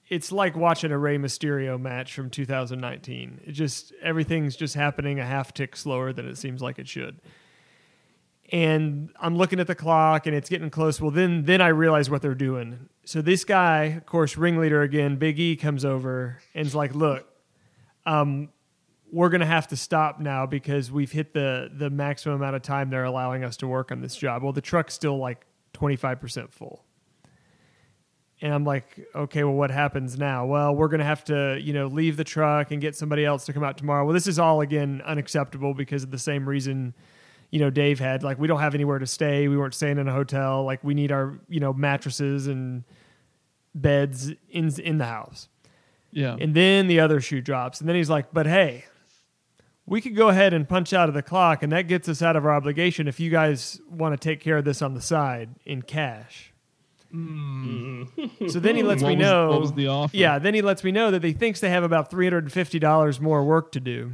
[0.09, 3.41] it's like watching a Rey Mysterio match from 2019.
[3.45, 7.21] It just everything's just happening a half tick slower than it seems like it should.
[8.51, 10.99] And I'm looking at the clock and it's getting close.
[10.99, 12.89] Well, then then I realize what they're doing.
[13.05, 17.27] So this guy, of course, ringleader again, Big E comes over and is like, "Look,
[18.07, 18.49] um,
[19.11, 22.89] we're gonna have to stop now because we've hit the the maximum amount of time
[22.89, 26.83] they're allowing us to work on this job." Well, the truck's still like 25% full.
[28.41, 30.45] And I'm like, okay, well, what happens now?
[30.45, 33.45] Well, we're going to have to, you know, leave the truck and get somebody else
[33.47, 34.05] to come out tomorrow.
[34.05, 36.93] Well, this is all, again, unacceptable because of the same reason,
[37.51, 38.23] you know, Dave had.
[38.23, 39.49] Like, we don't have anywhere to stay.
[39.49, 40.63] We weren't staying in a hotel.
[40.63, 42.85] Like, we need our, you know, mattresses and
[43.75, 45.49] beds in, in the house.
[46.11, 46.37] Yeah.
[46.39, 47.81] And then the other shoe drops.
[47.81, 48.85] And then he's like, but hey,
[49.85, 52.35] we could go ahead and punch out of the clock, and that gets us out
[52.35, 55.49] of our obligation if you guys want to take care of this on the side
[55.65, 56.48] in cash.
[57.11, 59.49] So then he lets What me was- know.
[59.49, 60.09] what was the?
[60.13, 63.71] Yeah, then he lets me know that he thinks they have about $350 more work
[63.73, 64.13] to do.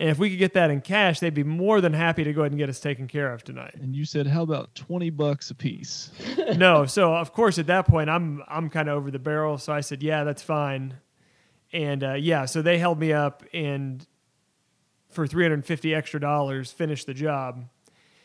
[0.00, 2.42] And if we could get that in cash, they'd be more than happy to go
[2.42, 3.74] ahead and get us taken care of tonight.
[3.82, 6.12] and you said, how about 20 bucks a piece?
[6.56, 9.58] no, so of course at that point I'm I'm kind of over the barrel.
[9.58, 10.94] So I said, yeah, that's fine.
[11.72, 14.06] And uh, yeah, so they held me up and
[15.10, 17.64] for 350 extra dollars finished the job.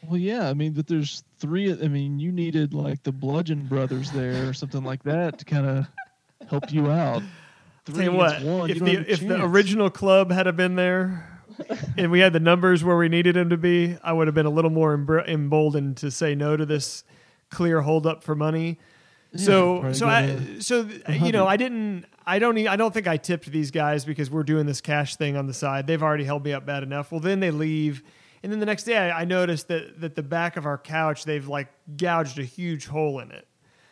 [0.08, 0.50] Well, yeah.
[0.50, 1.72] I mean, but there's three.
[1.72, 5.66] I mean, you needed like the Bludgeon Brothers there or something like that to kind
[5.66, 5.88] of
[6.50, 7.22] help you out.
[7.86, 11.42] Tell Three what, one, if the if the original club had have been there
[11.98, 14.46] and we had the numbers where we needed them to be, I would have been
[14.46, 17.04] a little more embr- emboldened to say no to this
[17.50, 18.80] clear hold up for money.
[19.36, 23.18] so so I a- so you know I didn't I don't I don't think I
[23.18, 25.86] tipped these guys because we're doing this cash thing on the side.
[25.86, 27.12] They've already held me up bad enough.
[27.12, 28.02] Well, then they leave,
[28.44, 31.24] and then the next day I, I noticed that that the back of our couch
[31.24, 33.48] they've like gouged a huge hole in it.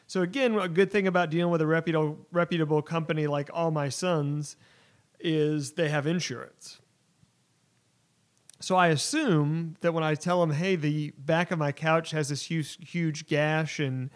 [0.08, 3.90] So again, a good thing about dealing with a reputable reputable company like All My
[3.90, 4.58] Sons
[5.20, 6.80] is they have insurance.
[8.60, 12.30] So I assume that when I tell them, "Hey, the back of my couch has
[12.30, 14.12] this huge, huge gash," and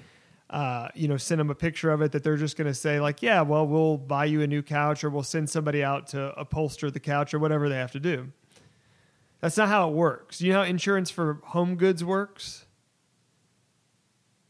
[0.50, 3.00] uh, you know, send them a picture of it, that they're just going to say,
[3.00, 6.34] like, "Yeah, well, we'll buy you a new couch, or we'll send somebody out to
[6.38, 8.32] upholster the couch, or whatever they have to do."
[9.46, 10.42] That's not how it works.
[10.42, 12.66] You know how insurance for home goods works?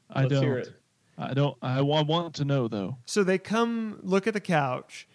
[0.10, 0.44] I Let's don't.
[0.44, 0.74] hear it.
[1.18, 1.58] I don't.
[1.62, 2.98] I want to know though.
[3.06, 5.06] So they come look at the couch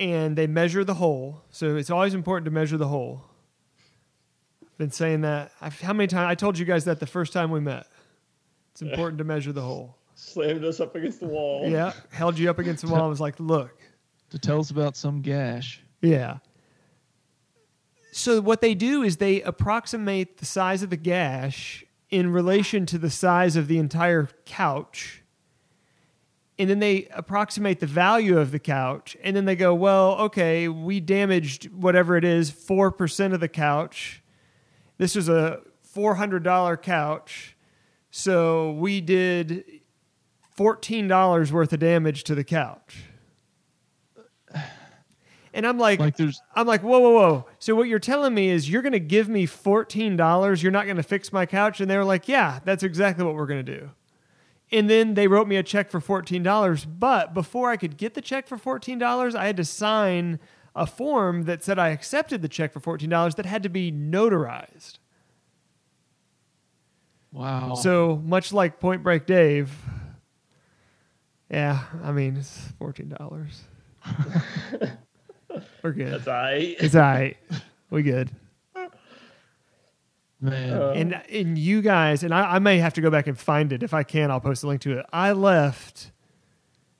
[0.00, 1.42] and they measure the hole.
[1.50, 3.22] So it's always important to measure the hole.
[4.62, 5.52] I've been saying that.
[5.60, 6.30] I've, how many times?
[6.30, 7.86] I told you guys that the first time we met.
[8.72, 9.98] It's important to measure the hole.
[10.14, 11.68] Slammed us up against the wall.
[11.68, 13.72] Yeah, held you up against the wall and was like, "Look,
[14.30, 15.82] To tell us about some gash.
[16.00, 16.38] yeah."
[18.18, 22.98] So what they do is they approximate the size of the gash in relation to
[22.98, 25.22] the size of the entire couch.
[26.58, 29.16] And then they approximate the value of the couch.
[29.22, 34.20] And then they go, well, okay, we damaged whatever it is, 4% of the couch.
[34.96, 35.60] This was a
[35.94, 37.56] $400 couch.
[38.10, 39.64] So we did
[40.58, 43.04] $14 worth of damage to the couch.
[45.54, 47.46] And I'm like, Like there's I'm like, whoa, whoa, whoa.
[47.58, 50.62] So what you're telling me is you're going to give me $14.
[50.62, 51.80] You're not going to fix my couch.
[51.80, 53.90] And they were like, yeah, that's exactly what we're going to do.
[54.70, 56.86] And then they wrote me a check for $14.
[56.98, 60.38] But before I could get the check for $14, I had to sign
[60.74, 64.98] a form that said I accepted the check for $14 that had to be notarized.
[67.32, 67.74] wow.
[67.74, 69.74] So much like Point Break Dave,
[71.50, 73.48] yeah, I mean, it's $14.
[75.82, 76.12] we're good.
[76.12, 76.76] That's I.
[76.78, 77.36] It's all right.
[77.90, 78.30] We good.
[80.40, 80.72] man.
[80.72, 83.72] Uh, and and you guys and I, I may have to go back and find
[83.72, 84.30] it if I can.
[84.30, 85.06] I'll post a link to it.
[85.12, 86.10] I left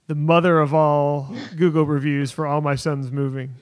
[0.07, 3.55] the mother of all Google reviews for all my sons moving.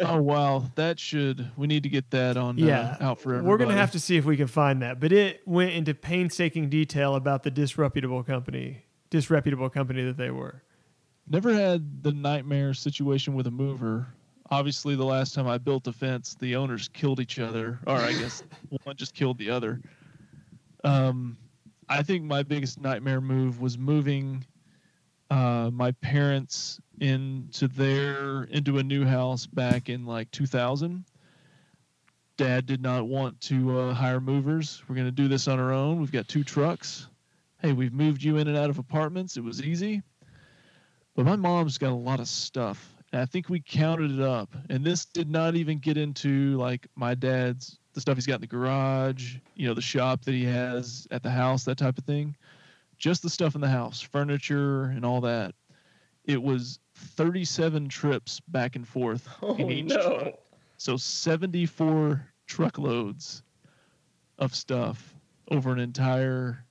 [0.00, 2.96] oh wow, that should we need to get that on Yeah.
[3.00, 3.48] uh, out for everybody.
[3.50, 6.68] We're gonna have to see if we can find that, but it went into painstaking
[6.70, 10.62] detail about the disreputable company, disreputable company that they were.
[11.28, 14.06] Never had the nightmare situation with a mover.
[14.50, 18.12] Obviously, the last time I built a fence, the owners killed each other, or I
[18.12, 18.42] guess
[18.84, 19.80] one just killed the other.
[20.84, 21.36] Um,
[21.88, 24.44] I think my biggest nightmare move was moving
[25.30, 31.04] uh, my parents into their into a new house back in like 2000.
[32.36, 34.82] Dad did not want to uh, hire movers.
[34.86, 36.00] We're going to do this on our own.
[36.00, 37.08] We've got two trucks.
[37.62, 39.38] Hey, we've moved you in and out of apartments.
[39.38, 40.02] It was easy.
[41.14, 42.95] But my mom's got a lot of stuff.
[43.16, 44.54] And I think we counted it up.
[44.68, 48.40] And this did not even get into like my dad's the stuff he's got in
[48.42, 52.04] the garage, you know, the shop that he has at the house, that type of
[52.04, 52.36] thing.
[52.98, 55.54] Just the stuff in the house, furniture and all that.
[56.26, 60.18] It was 37 trips back and forth Oh in each no.
[60.18, 60.34] truck.
[60.76, 63.42] So 74 truckloads
[64.38, 65.14] of stuff
[65.50, 66.66] over an entire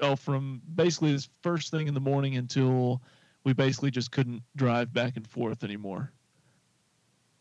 [0.00, 3.02] oh from basically this first thing in the morning until
[3.48, 6.12] we basically just couldn't drive back and forth anymore.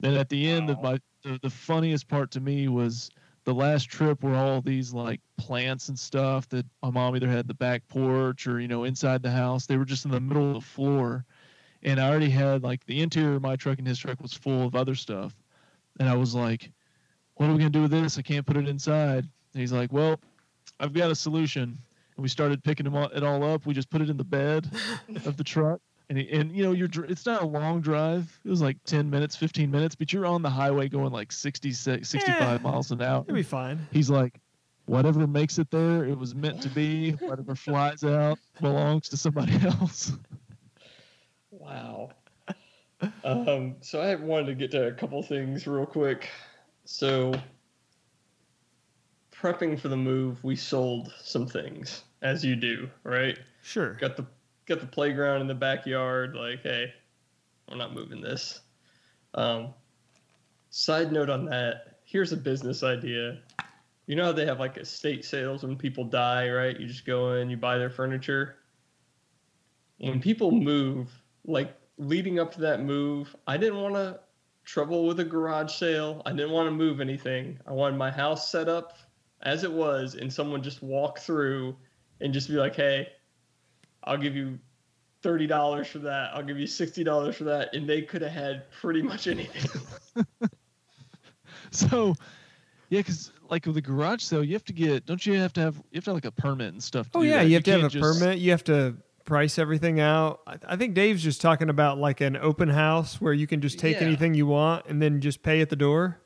[0.02, 3.10] And at the end of my the, the funniest part to me was
[3.44, 7.46] the last trip where all these like plants and stuff that my mom either had
[7.46, 10.48] the back porch or you know inside the house they were just in the middle
[10.48, 11.26] of the floor.
[11.84, 14.66] And i already had like the interior of my truck and his truck was full
[14.66, 15.36] of other stuff.
[16.00, 16.72] And i was like
[17.36, 18.18] what are we going to do with this?
[18.18, 19.26] I can't put it inside.
[19.54, 20.22] And he's like well
[20.80, 21.78] i've got a solution.
[22.16, 23.66] And we started picking them all, it all up.
[23.66, 24.70] We just put it in the bed
[25.26, 28.62] of the truck and, and you know you're it's not a long drive it was
[28.62, 32.58] like 10 minutes 15 minutes but you're on the highway going like 60 65 Yeah.
[32.70, 33.86] miles an hour It'll be fine.
[33.92, 34.40] he's like
[34.86, 39.54] whatever makes it there it was meant to be whatever flies out belongs to somebody
[39.66, 40.14] else
[41.52, 42.10] Wow.
[43.24, 46.30] um, so I wanted to get to a couple things real quick.
[46.86, 47.34] So,
[49.34, 53.38] prepping for the move, we sold some things, as you do, right?
[53.64, 53.94] Sure.
[53.96, 54.26] Got the
[54.68, 56.36] got the playground in the backyard.
[56.36, 56.94] Like, hey,
[57.70, 58.60] we're not moving this.
[59.34, 59.74] Um,
[60.70, 62.00] side note on that.
[62.04, 63.40] Here's a business idea.
[64.06, 66.80] You know how they have like estate sales when people die, right?
[66.80, 68.58] You just go in, you buy their furniture.
[69.98, 71.10] When people move,
[71.46, 74.20] like leading up to that move, I didn't want to
[74.64, 76.22] trouble with a garage sale.
[76.26, 77.60] I didn't want to move anything.
[77.66, 78.98] I wanted my house set up
[79.42, 81.76] as it was, and someone just walk through
[82.22, 83.10] and just be like, "Hey,
[84.08, 84.58] I'll give you
[85.22, 86.32] thirty dollars for that.
[86.34, 89.82] I'll give you sixty dollars for that," and they could have had pretty much anything.
[91.72, 92.16] so
[92.90, 95.60] yeah because like with the garage sale you have to get don't you have to
[95.62, 97.48] have you have to have like a permit and stuff to Oh do yeah, that.
[97.50, 98.40] you have to have a just- permit.
[98.40, 98.96] You have to
[99.26, 100.40] price everything out.
[100.48, 103.78] I, I think Dave's just talking about like an open house where you can just
[103.78, 104.08] take Yeah.
[104.08, 106.18] anything you want and then just pay at the door.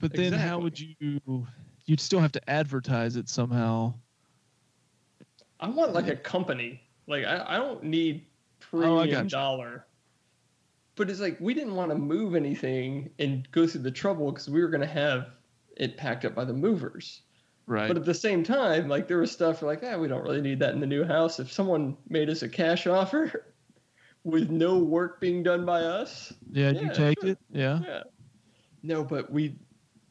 [0.00, 1.46] but then how would you
[1.86, 3.94] you'd still have to advertise it somehow
[5.60, 6.80] I want like a company.
[7.06, 8.26] Like I, I don't need
[8.60, 9.28] premium Oh, I gotcha.
[9.28, 9.86] dollar.
[10.96, 14.48] But it's like we didn't want to move anything and go through the trouble because
[14.48, 15.30] we were going to have
[15.76, 17.22] it packed up by the movers.
[17.66, 20.40] right But at the same time, like there was stuff like, ah, we don't really
[20.40, 21.40] need that in the new house.
[21.40, 23.52] If someone made us a cash offer
[24.22, 27.30] with no work being done by us, yeah, you take sure.
[27.30, 28.02] it yeah yeah.
[28.84, 29.56] No, but we,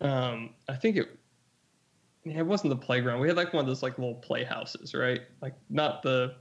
[0.02, 1.08] um, I think it,
[2.26, 3.20] it wasn't the playground.
[3.22, 5.22] We had like one of those like little playhouses, right?
[5.42, 6.36] Like not the,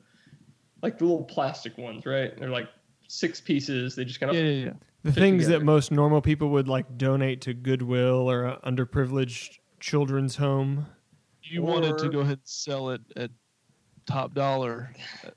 [0.83, 2.37] like the little plastic ones, right?
[2.39, 2.69] They're like
[3.09, 3.95] six pieces.
[3.97, 4.73] They just kind of yeah yeah, yeah.
[5.05, 5.59] The things together.
[5.61, 10.87] that most normal people would like donate to Goodwill or a underprivileged children's home.
[11.43, 13.31] you wanted to go ahead and sell it at
[14.07, 14.93] top dollar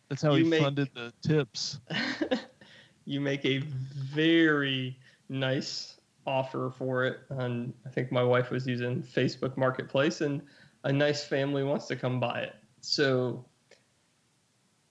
[0.09, 1.79] that's how You he make- funded the tips
[3.05, 4.97] you make a very
[5.29, 7.19] nice offer for it.
[7.29, 10.41] And I think my wife was using Facebook Marketplace, and
[10.83, 12.55] a nice family wants to come buy it.
[12.81, 13.45] So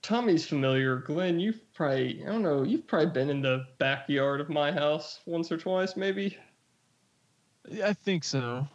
[0.04, 0.96] Tommy's familiar.
[0.98, 5.20] Glenn, you've probably, I don't know, you've probably been in the backyard of my house
[5.24, 6.36] once or twice, maybe.
[7.66, 8.68] Yeah, i think so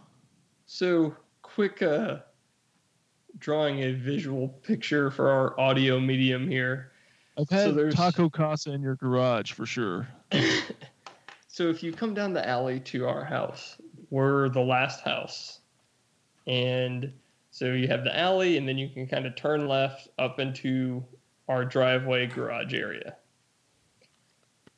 [0.66, 2.18] So, quick uh,
[3.38, 6.92] drawing a visual picture for our audio medium here.
[7.38, 10.08] i've had there's- taco casa in your garage for sure
[11.48, 13.78] so if you come down the alley to our house,
[14.10, 15.60] we're the last house.
[16.48, 17.14] And
[17.52, 21.04] so you have the alley, and then you can kind of turn left up into
[21.50, 23.18] our driveway garage area.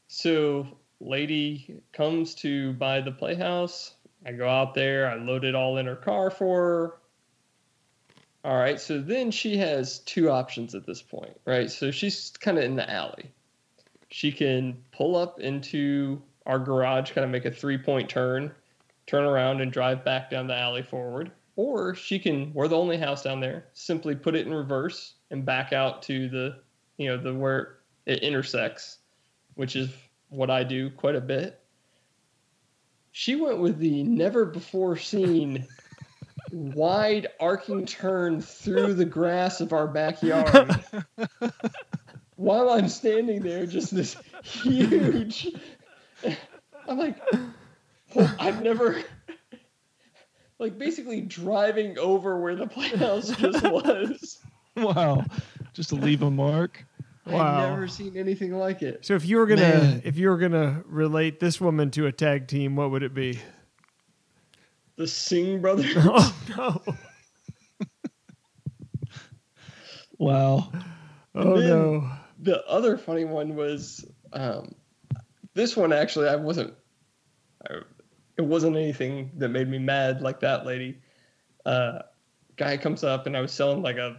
[0.07, 0.67] So,
[0.99, 3.93] lady comes to buy the playhouse.
[4.25, 6.93] I go out there, I load it all in her car for her.
[8.43, 11.69] All right, so then she has two options at this point, right?
[11.69, 13.31] So she's kind of in the alley
[14.11, 18.51] she can pull up into our garage, kind of make a three point turn,
[19.07, 21.31] turn around and drive back down the alley forward.
[21.61, 25.45] Or she can, we're the only house down there, simply put it in reverse and
[25.45, 26.55] back out to the,
[26.97, 28.97] you know, the where it intersects,
[29.53, 29.91] which is
[30.29, 31.61] what I do quite a bit.
[33.11, 35.67] She went with the never before seen
[36.51, 40.83] wide arcing turn through the grass of our backyard.
[42.37, 45.47] While I'm standing there, just this huge.
[46.87, 47.21] I'm like,
[48.15, 49.03] oh, I've never.
[50.61, 54.37] Like basically driving over where the playhouse just was.
[54.77, 55.25] Wow.
[55.73, 56.85] Just to leave a mark.
[57.25, 57.63] Wow.
[57.63, 59.03] I've never seen anything like it.
[59.03, 60.01] So if you were gonna Man.
[60.05, 63.39] if you were gonna relate this woman to a tag team, what would it be?
[64.97, 65.93] The Singh brothers.
[65.97, 66.95] oh no!
[70.19, 70.71] Wow.
[71.33, 72.11] Oh no!
[72.37, 74.75] the other funny one was um,
[75.55, 76.75] this one actually I wasn't
[77.67, 77.79] I,
[78.41, 80.99] it wasn't anything that made me mad like that lady.
[81.65, 81.99] Uh,
[82.55, 84.17] guy comes up and I was selling like a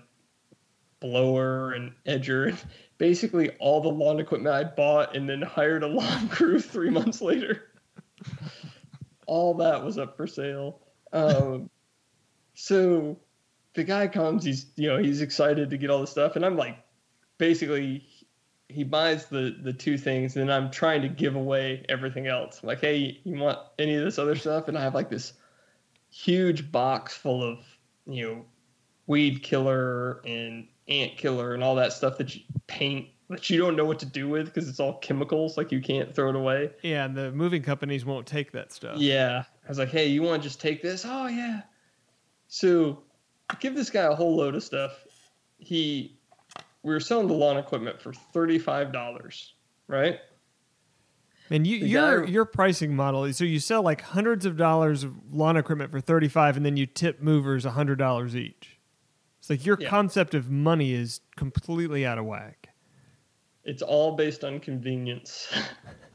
[1.01, 2.59] blower and edger and
[2.99, 7.21] basically all the lawn equipment I bought and then hired a lawn crew three months
[7.21, 7.73] later.
[9.27, 10.81] All that was up for sale.
[11.13, 11.69] Um,
[12.55, 13.19] so
[13.75, 16.57] the guy comes he's you know he's excited to get all the stuff and I'm
[16.57, 16.77] like
[17.39, 18.07] basically
[18.73, 22.61] he buys the the two things and I'm trying to give away everything else.
[22.63, 24.69] I'm like, hey, you want any of this other stuff?
[24.69, 25.35] And I have like this
[26.11, 27.59] huge box full of,
[28.07, 28.45] you know,
[29.07, 33.77] weed killer and ant killer and all that stuff that you paint that you don't
[33.77, 36.71] know what to do with because it's all chemicals, like you can't throw it away.
[36.83, 38.99] Yeah, and the moving companies won't take that stuff.
[38.99, 39.45] Yeah.
[39.65, 41.05] I was like, hey, you want to just take this?
[41.07, 41.63] Oh, yeah.
[42.49, 43.03] So
[43.49, 44.93] I give this guy a whole load of stuff.
[45.59, 46.19] He,
[46.83, 49.53] we were selling the lawn equipment for $35,
[49.89, 50.19] right?
[51.51, 53.31] And you, your your pricing model.
[53.33, 56.79] So you sell like hundreds of dollars of lawn equipment for thirty five, and then
[56.79, 58.79] you tip movers hundred dollars each.
[59.39, 59.91] It's like your Yeah.
[59.91, 62.71] concept of money is completely out of whack.
[63.65, 65.53] It's all based on convenience.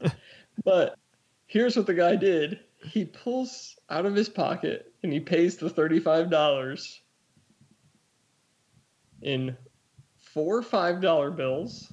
[0.64, 0.98] but
[1.46, 5.68] here's what the guy did he pulls out of his pocket and he pays the
[5.68, 6.98] $35
[9.22, 9.56] in
[10.38, 11.92] four $5 bills,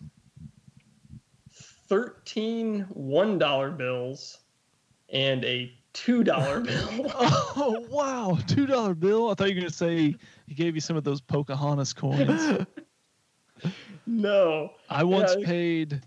[1.89, 4.37] 13 $1 bills,
[5.09, 6.23] and a $2
[6.63, 7.11] bill.
[7.57, 9.31] Oh wow, two dollar bill.
[9.31, 10.13] I thought you were gonna say
[10.45, 12.59] he gave you some of those Pocahontas coins.
[14.05, 14.69] no.
[14.89, 15.45] I once Yeah.
[15.47, 16.01] paid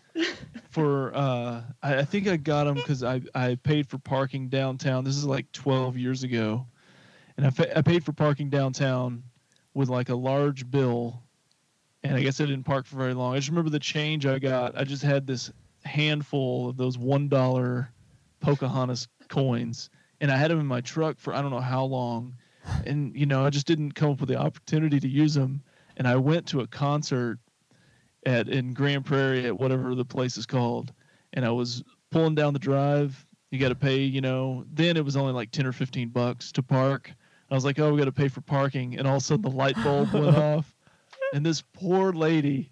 [0.70, 1.12] for.
[1.16, 5.02] Uh, I, I think I got them because I I paid for parking downtown.
[5.02, 6.66] This is like twelve years ago,
[7.36, 9.24] and I, fa- I paid for parking downtown
[9.74, 11.22] with like a large bill,
[12.08, 13.34] and I guess I didn't park for very long.
[13.34, 14.76] I just remember the change I got.
[14.76, 15.52] I just had this
[15.84, 17.90] handful of those one dollar
[18.40, 19.90] Pocahontas coins,
[20.20, 22.34] and I had them in my truck for I don't know how long,
[22.86, 25.62] and you know I just didn't come up with the opportunity to use them.
[25.96, 27.38] And I went to a concert
[28.24, 30.92] at in Grand Prairie at whatever the place is called,
[31.32, 33.26] and I was pulling down the drive.
[33.50, 34.64] You got to pay, you know.
[34.72, 37.12] Then it was only like ten or fifteen bucks to park.
[37.50, 39.42] I was like, oh, we got to pay for parking, and all of a sudden
[39.42, 40.76] the light bulb went off,
[41.34, 42.70] and this poor lady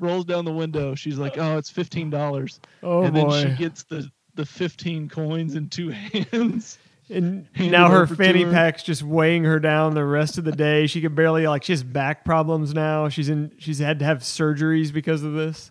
[0.00, 0.94] rolls down the window.
[0.94, 3.30] She's like, oh, it's fifteen dollars, Oh and boy!
[3.30, 5.88] then she gets the the fifteen coins in two
[6.32, 6.78] hands.
[7.10, 8.52] and handed now her over to fanny her.
[8.52, 10.86] pack's just weighing her down the rest of the day.
[10.86, 13.08] She can barely like she has back problems now.
[13.08, 13.52] She's in.
[13.58, 15.70] She's had to have surgeries because of this.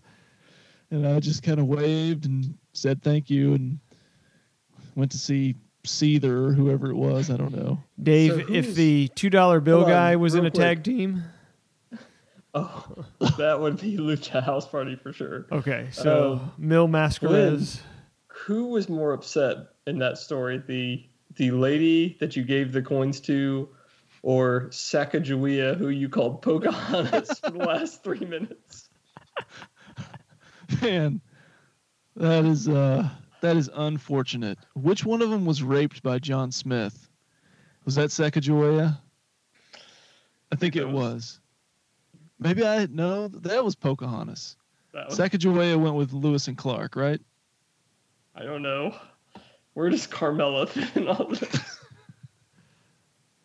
[0.90, 3.80] And I just kind of waved and said thank you and
[4.96, 5.56] went to see
[5.86, 7.30] Seether or whoever it was.
[7.30, 7.82] I don't know.
[8.02, 10.52] Dave, So if who's- the two dollar bill Hold on, guy was in real a
[10.52, 11.24] tag team,
[12.54, 13.06] Oh,
[13.38, 15.46] that would be Lucha House Party for sure.
[15.52, 15.88] okay.
[15.92, 17.80] So Um, Mil Máscaras.
[18.28, 21.04] who was more upset in that story the
[21.36, 23.70] the lady that you gave the coins to
[24.24, 28.90] or Sacagawea who you called Pocahontas for the last three minutes
[30.82, 31.22] Man,
[32.16, 33.08] that is uh
[33.42, 34.58] that is unfortunate.
[34.74, 37.08] Which one of them was raped by John Smith?
[37.86, 38.98] Was that Sacagawea?
[40.52, 41.40] I think it was- was.
[42.40, 44.56] Maybe I no, that was Pocahontas.
[44.94, 47.20] that was, Sacagawea went with Lewis and Clark, right?
[48.36, 48.96] i don't know
[49.74, 51.80] where does Carmella fit in all this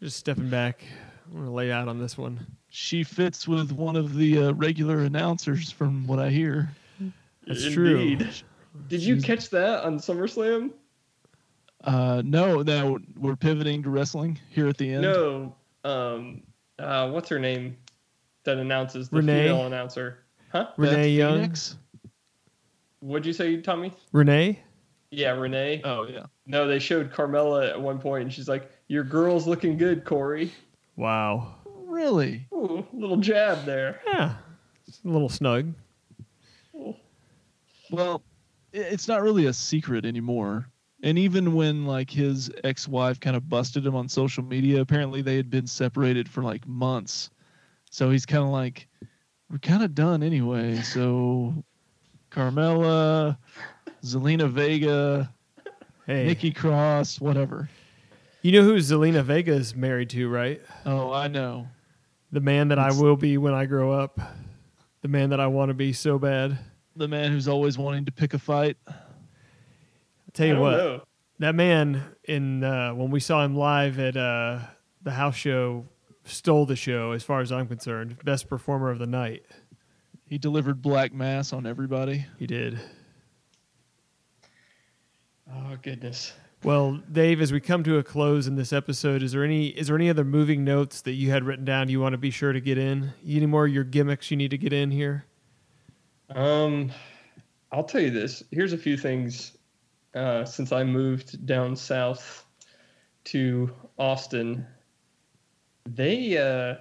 [0.02, 0.84] Just stepping back.
[1.30, 2.44] I'm gonna lay out on this one.
[2.68, 6.70] She fits with one of the uh, regular announcers, from what I hear.
[7.46, 8.16] That's true.
[8.88, 10.72] Did you She's- catch that on SummerSlam?
[11.84, 15.02] Uh, no, now we're pivoting to wrestling here at the end.
[15.02, 15.54] No.
[15.84, 16.42] Um.
[16.78, 17.10] Uh.
[17.10, 17.76] What's her name?
[18.44, 19.44] That announces the Renee?
[19.44, 20.18] female announcer.
[20.50, 20.68] Huh?
[20.76, 21.36] Beth Renee Young.
[21.36, 21.76] Phoenix?
[23.00, 23.92] What'd you say, Tommy?
[24.12, 24.60] Renee.
[25.10, 25.82] Yeah, Renee.
[25.84, 26.26] Oh yeah.
[26.46, 30.52] No, they showed Carmella at one point, and she's like, "Your girl's looking good, Corey."
[30.96, 31.56] Wow.
[31.86, 32.46] Really?
[32.52, 34.00] Ooh, little jab there.
[34.06, 34.36] Yeah.
[34.88, 35.74] It's a little snug.
[37.90, 38.22] Well,
[38.72, 40.66] it's not really a secret anymore.
[41.02, 45.36] And even when like his ex-wife kind of busted him on social media, apparently they
[45.36, 47.30] had been separated for like months.
[47.92, 48.88] So he's kind of like,
[49.50, 50.80] we're kind of done anyway.
[50.80, 51.54] So
[52.30, 53.36] Carmella,
[54.02, 55.30] Zelina Vega,
[56.06, 57.68] Hey, Nikki Cross, whatever.
[58.40, 60.60] you know who Zelina Vega is married to, right?
[60.86, 61.68] Oh, I know.
[62.32, 64.18] The man that I will be when I grow up.
[65.02, 66.58] The man that I want to be so bad.
[66.96, 68.78] The man who's always wanting to pick a fight.
[68.88, 68.94] I'll
[70.32, 70.76] tell you don't what.
[70.78, 71.02] know.
[71.40, 74.60] That man in uh, when we saw him live at uh,
[75.02, 75.84] the house show
[76.24, 78.16] stole the show as far as I'm concerned.
[78.24, 79.44] Best performer of the night.
[80.28, 82.26] He delivered black mass on everybody.
[82.38, 82.80] He did.
[85.52, 86.32] Oh goodness.
[86.64, 89.88] Well, Dave, as we come to a close in this episode, is there any is
[89.88, 92.52] there any other moving notes that you had written down you want to be sure
[92.52, 93.12] to get in?
[93.26, 95.24] Any more of your gimmicks you need to get in here?
[96.30, 96.92] Um,
[97.72, 98.42] I'll tell you this.
[98.52, 99.56] Here's a few things.
[100.14, 102.44] Uh, since I moved down south
[103.24, 104.66] to Austin,
[105.86, 106.76] they uh,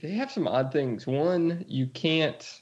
[0.00, 1.06] they have some odd things.
[1.06, 2.60] One, you can't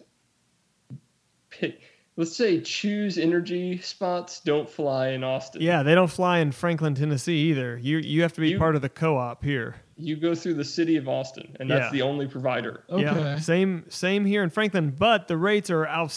[1.51, 1.81] pick.
[2.19, 5.61] Let's say choose energy spots don't fly in Austin.
[5.61, 7.77] Yeah, they don't fly in Franklin, Tennessee either.
[7.77, 9.77] You you have to be You- part of the co-op here.
[9.99, 11.91] You go through the city of Austin, and that's Yeah.
[11.91, 12.85] the only provider.
[12.91, 13.03] Okay.
[13.03, 16.11] Yeah, same same here in Franklin, but the rates are out,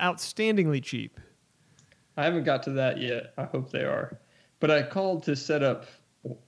[0.00, 1.20] outstandingly cheap.
[2.18, 3.34] I haven't got to that yet.
[3.36, 4.18] I hope they are.
[4.58, 5.84] But I called to set up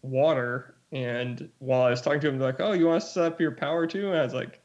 [0.00, 3.24] water, and while I was talking to him, they're like, "Oh, you want to set
[3.24, 4.60] up your power too?" And I was like,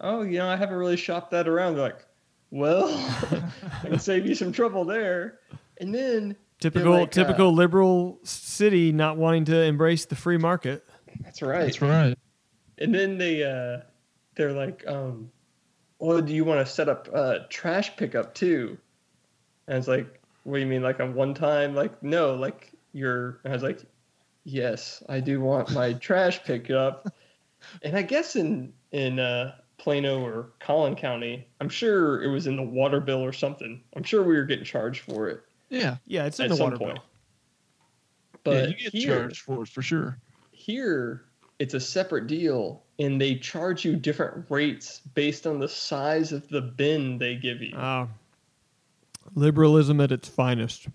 [0.00, 2.06] "Oh, you know, I haven't really shopped that around." They're like,
[2.50, 2.88] "Well,
[3.84, 5.40] I can save you some trouble there."
[5.78, 10.86] And then Typical like, uh, typical liberal city not wanting to embrace the free market.
[11.20, 11.64] that's right.
[11.66, 12.16] That's right.
[12.78, 13.82] And then they uh,
[14.36, 15.30] they're like, um,
[15.98, 18.78] "Well, do you want to set up uh, trash pickup too?"
[19.68, 21.74] And it's like, "What do you mean, like a one time?
[21.74, 23.82] Like, no, like you're." And I was like,
[24.48, 27.12] "Yes, I do want my trash picked pickup."
[27.82, 32.54] And I guess in in uh, Plano or Collin County, I'm sure it was in
[32.56, 33.82] the water bill or something.
[33.96, 35.40] I'm sure we were getting charged for it.
[35.68, 35.96] Yeah.
[36.06, 36.94] Yeah, it's in At the some water point.
[36.94, 37.04] bill.
[38.44, 40.18] But yeah, you get here, charged for it for sure.
[40.52, 41.24] here
[41.58, 46.46] it's a separate deal and they charge you different rates based on the size of
[46.50, 48.06] the bin they give you Uh,
[49.34, 50.86] liberalism at its finest.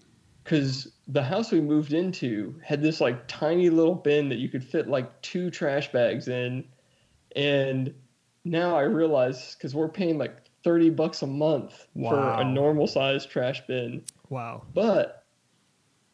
[0.44, 4.64] Because the house we moved into had this like tiny little bin that you could
[4.64, 6.64] fit like two trash bags in
[7.36, 7.94] and
[8.44, 13.30] now i realize because we're paying like 30 bucks a month for a normal sized
[13.30, 14.64] trash bin Wow.
[14.74, 15.22] but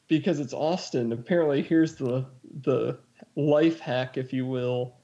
[0.08, 2.26] because it's Austin, apparently here's the
[2.62, 2.98] the
[3.36, 4.96] life hack, if you will.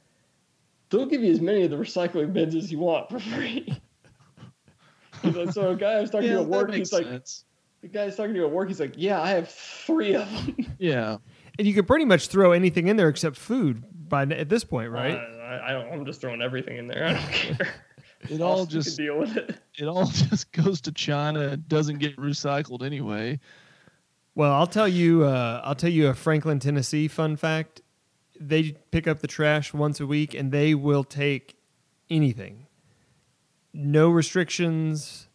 [0.89, 3.81] They'll give you as many of the recycling bins as you want for free.
[5.51, 7.45] so a guy I was talking yeah, to at work, he's like, sense.
[7.83, 10.15] The guy I was talking to you at work, he's like, yeah, I have three
[10.15, 10.55] of them.
[10.79, 11.17] Yeah.
[11.59, 14.89] And you could pretty much throw anything in there except food by at this point,
[14.89, 15.15] right?
[15.15, 17.05] I, I don't, I'm just throwing everything in there.
[17.05, 17.73] I don't care.
[18.29, 19.57] It all Austin can just deal with it.
[19.77, 23.37] it all just goes to China and doesn't get recycled anyway.
[24.33, 25.25] Well, I'll tell you.
[25.25, 27.81] Uh, I'll tell you a Franklin, Tennessee fun fact.
[28.39, 31.57] They pick up the trash once a week, and they will take
[32.09, 32.67] anything.
[33.73, 35.27] No restrictions.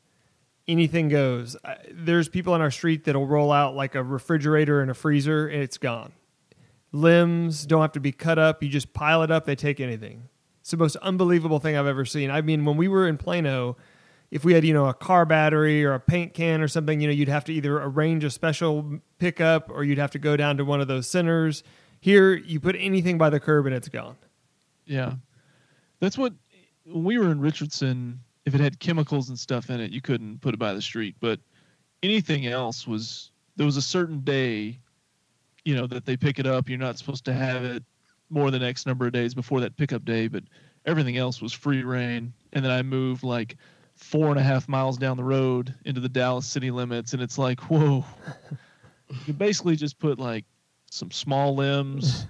[0.69, 1.57] Anything goes.
[1.91, 5.63] There's people on our street that'll roll out like a refrigerator and a freezer, and
[5.63, 6.13] it's gone.
[6.93, 8.63] Limbs don't have to be cut up.
[8.63, 9.47] You just pile it up.
[9.47, 10.29] They take anything.
[10.61, 12.31] It's the most unbelievable thing I've ever seen.
[12.31, 13.77] I mean, when we were in Plano,
[14.31, 17.09] if we had you know a car battery or a paint can or something, you
[17.09, 20.59] know you'd have to either arrange a special pickup or you'd have to go down
[20.59, 21.63] to one of those centers.
[22.01, 24.17] Here, you put anything by the curb and it's gone.
[24.85, 25.15] Yeah.
[26.01, 26.35] That's what
[26.85, 30.41] when we were in Richardson, if it had chemicals and stuff in it, you couldn't
[30.41, 31.15] put it by the street.
[31.21, 31.39] But
[32.03, 34.79] anything else was there was a certain day,
[35.67, 36.67] you know, that they pick it up.
[36.67, 37.85] You're not supposed to have it
[38.31, 40.45] more than X number of days before that pickup day, but
[40.87, 42.33] everything else was free reign.
[42.55, 43.57] And then I moved like
[43.97, 47.37] four and a half miles down the road into the Dallas city limits, and it's
[47.37, 48.03] like, whoa.
[49.27, 50.47] you basically just put like
[50.91, 52.27] some small limbs.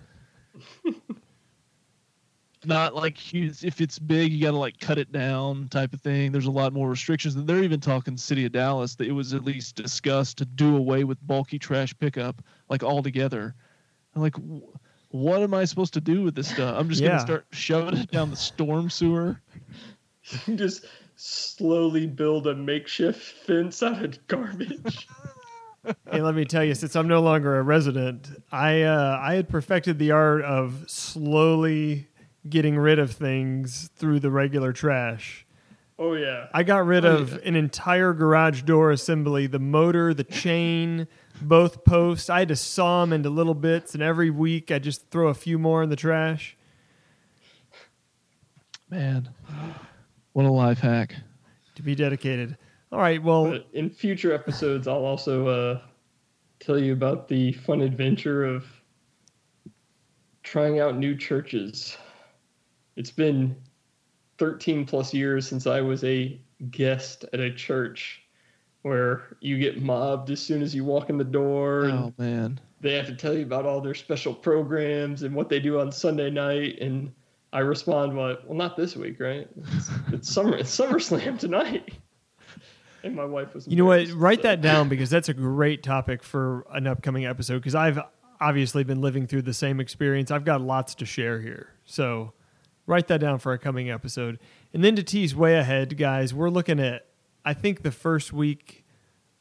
[2.65, 6.01] Not like huge, if it's big, you got to like cut it down, type of
[6.01, 6.33] thing.
[6.33, 7.37] There's a lot more restrictions.
[7.37, 10.77] And they're even talking city of Dallas that it was at least discussed to do
[10.77, 13.55] away with bulky trash pickup, like altogether.
[14.15, 14.75] I'm like, wh-
[15.15, 16.75] what am I supposed to do with this stuff?
[16.77, 17.11] I'm just Yeah.
[17.11, 19.41] gonna start shoving it down the storm sewer.
[20.47, 20.85] You just
[21.17, 25.09] slowly build a makeshift fence out of garbage.
[26.11, 29.49] hey, let me tell you, since I'm no longer a resident, I uh, I had
[29.49, 32.08] perfected the art of slowly
[32.51, 35.45] getting rid of things through the regular trash.
[35.99, 36.47] Oh yeah.
[36.55, 37.39] I got rid Oh, of yeah.
[37.45, 41.09] an entire garage door assembly, the motor, the chain,
[41.43, 42.31] both posts.
[42.31, 45.35] I had to saw them into little bits, and every week I just throw a
[45.35, 46.57] few more in the trash.
[48.91, 49.29] Man,
[50.33, 51.15] what a life hack.
[51.75, 52.57] to be dedicated.
[52.91, 55.81] All right, well, But in future episodes, I'll also uh,
[56.59, 58.65] tell you about the fun adventure of
[60.43, 61.99] trying out new churches.
[62.99, 63.57] It's been
[64.39, 68.23] 13 plus years since I was a guest at a church
[68.83, 71.85] where you get mobbed as soon as you walk in the door.
[71.85, 72.61] and Oh man.
[72.81, 75.93] they have to tell you about all their special programs and what they do on
[75.93, 76.79] Sunday night.
[76.81, 77.13] And
[77.53, 79.49] I respond, well, well not this week, right?
[79.75, 81.91] It's, it's summer, it's SummerSlam tonight.
[83.05, 83.69] And my wife was.
[83.69, 84.09] you know what?
[84.11, 87.59] Write so- that down because that's a great topic for an upcoming episode.
[87.59, 88.01] Because I've
[88.41, 90.33] obviously been living through the same experience.
[90.33, 91.69] I've got lots to share here.
[91.85, 92.33] So
[92.89, 94.41] write that down for a coming episode.
[94.73, 97.07] And then to tease way ahead, guys, we're looking at,
[97.45, 98.85] I think, the first week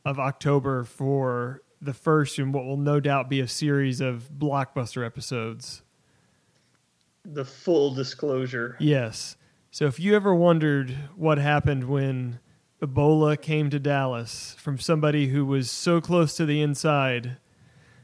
[0.06, 5.06] of October for the first and what will no doubt be a series of blockbuster
[5.06, 5.82] episodes.
[7.24, 8.76] The full disclosure.
[8.80, 9.38] Yes.
[9.72, 12.40] So if you ever wondered what happened when
[12.82, 17.38] Ebola came to Dallas from somebody who was so close to the inside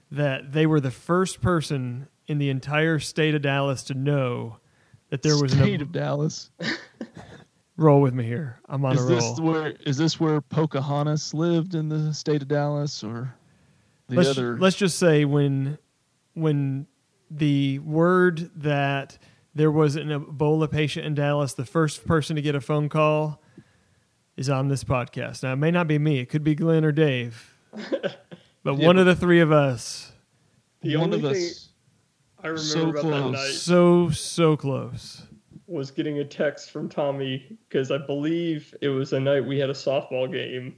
[0.09, 4.57] that they were the first person in the entire state of Dallas to know
[5.13, 6.49] that there was state no of Dallas.
[7.77, 8.59] roll with me here.
[8.67, 9.35] I'm on Is a this roll.
[9.41, 13.31] where is this where Pocahontas lived in the state of Dallas or
[14.07, 15.77] the let's, other let's just say when
[16.33, 16.87] when
[17.29, 19.19] the word that
[19.53, 23.39] there was an Ebola patient in Dallas, the first person to get a phone call
[24.35, 25.43] is on this podcast.
[25.43, 28.17] Now, it may not be me; it could be Glenn or Dave, but
[28.65, 30.11] Yeah, one but- of the three of us,
[30.81, 31.69] The one only of thing us
[32.43, 33.33] I remember so about that close.
[33.33, 35.23] night so so close.
[35.67, 39.69] was getting a text from Tommy because I believe it was a night we had
[39.69, 40.75] a softball game,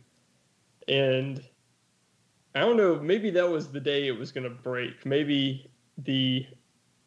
[0.88, 1.44] and
[2.54, 3.00] I don't know.
[3.00, 5.06] Maybe that was the day it was going to break.
[5.06, 6.46] Maybe the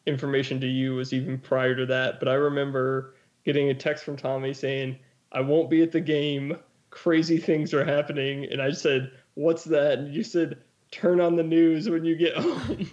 [0.05, 2.19] information to you was even prior to that.
[2.19, 3.15] But I remember
[3.45, 4.99] getting a text from Tommy saying,
[5.31, 6.57] "I won't be at the game.
[6.89, 10.57] Crazy things are happening." And I said, "What's that?" And you said,
[10.91, 12.89] "Turn on the news when you get home."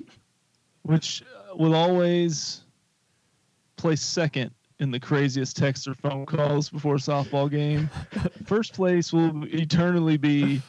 [0.83, 1.25] which
[1.59, 2.63] will always
[3.77, 7.89] place second in the craziest text or phone calls before a softball game.
[8.45, 10.61] First place will eternally be,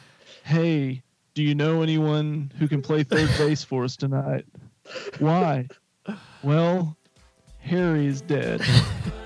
[0.44, 1.04] "Hey,
[1.34, 4.46] do you know anyone who can play third base for us tonight?"
[5.20, 5.68] Why?
[6.42, 6.96] Well,
[7.60, 8.62] Harry is dead.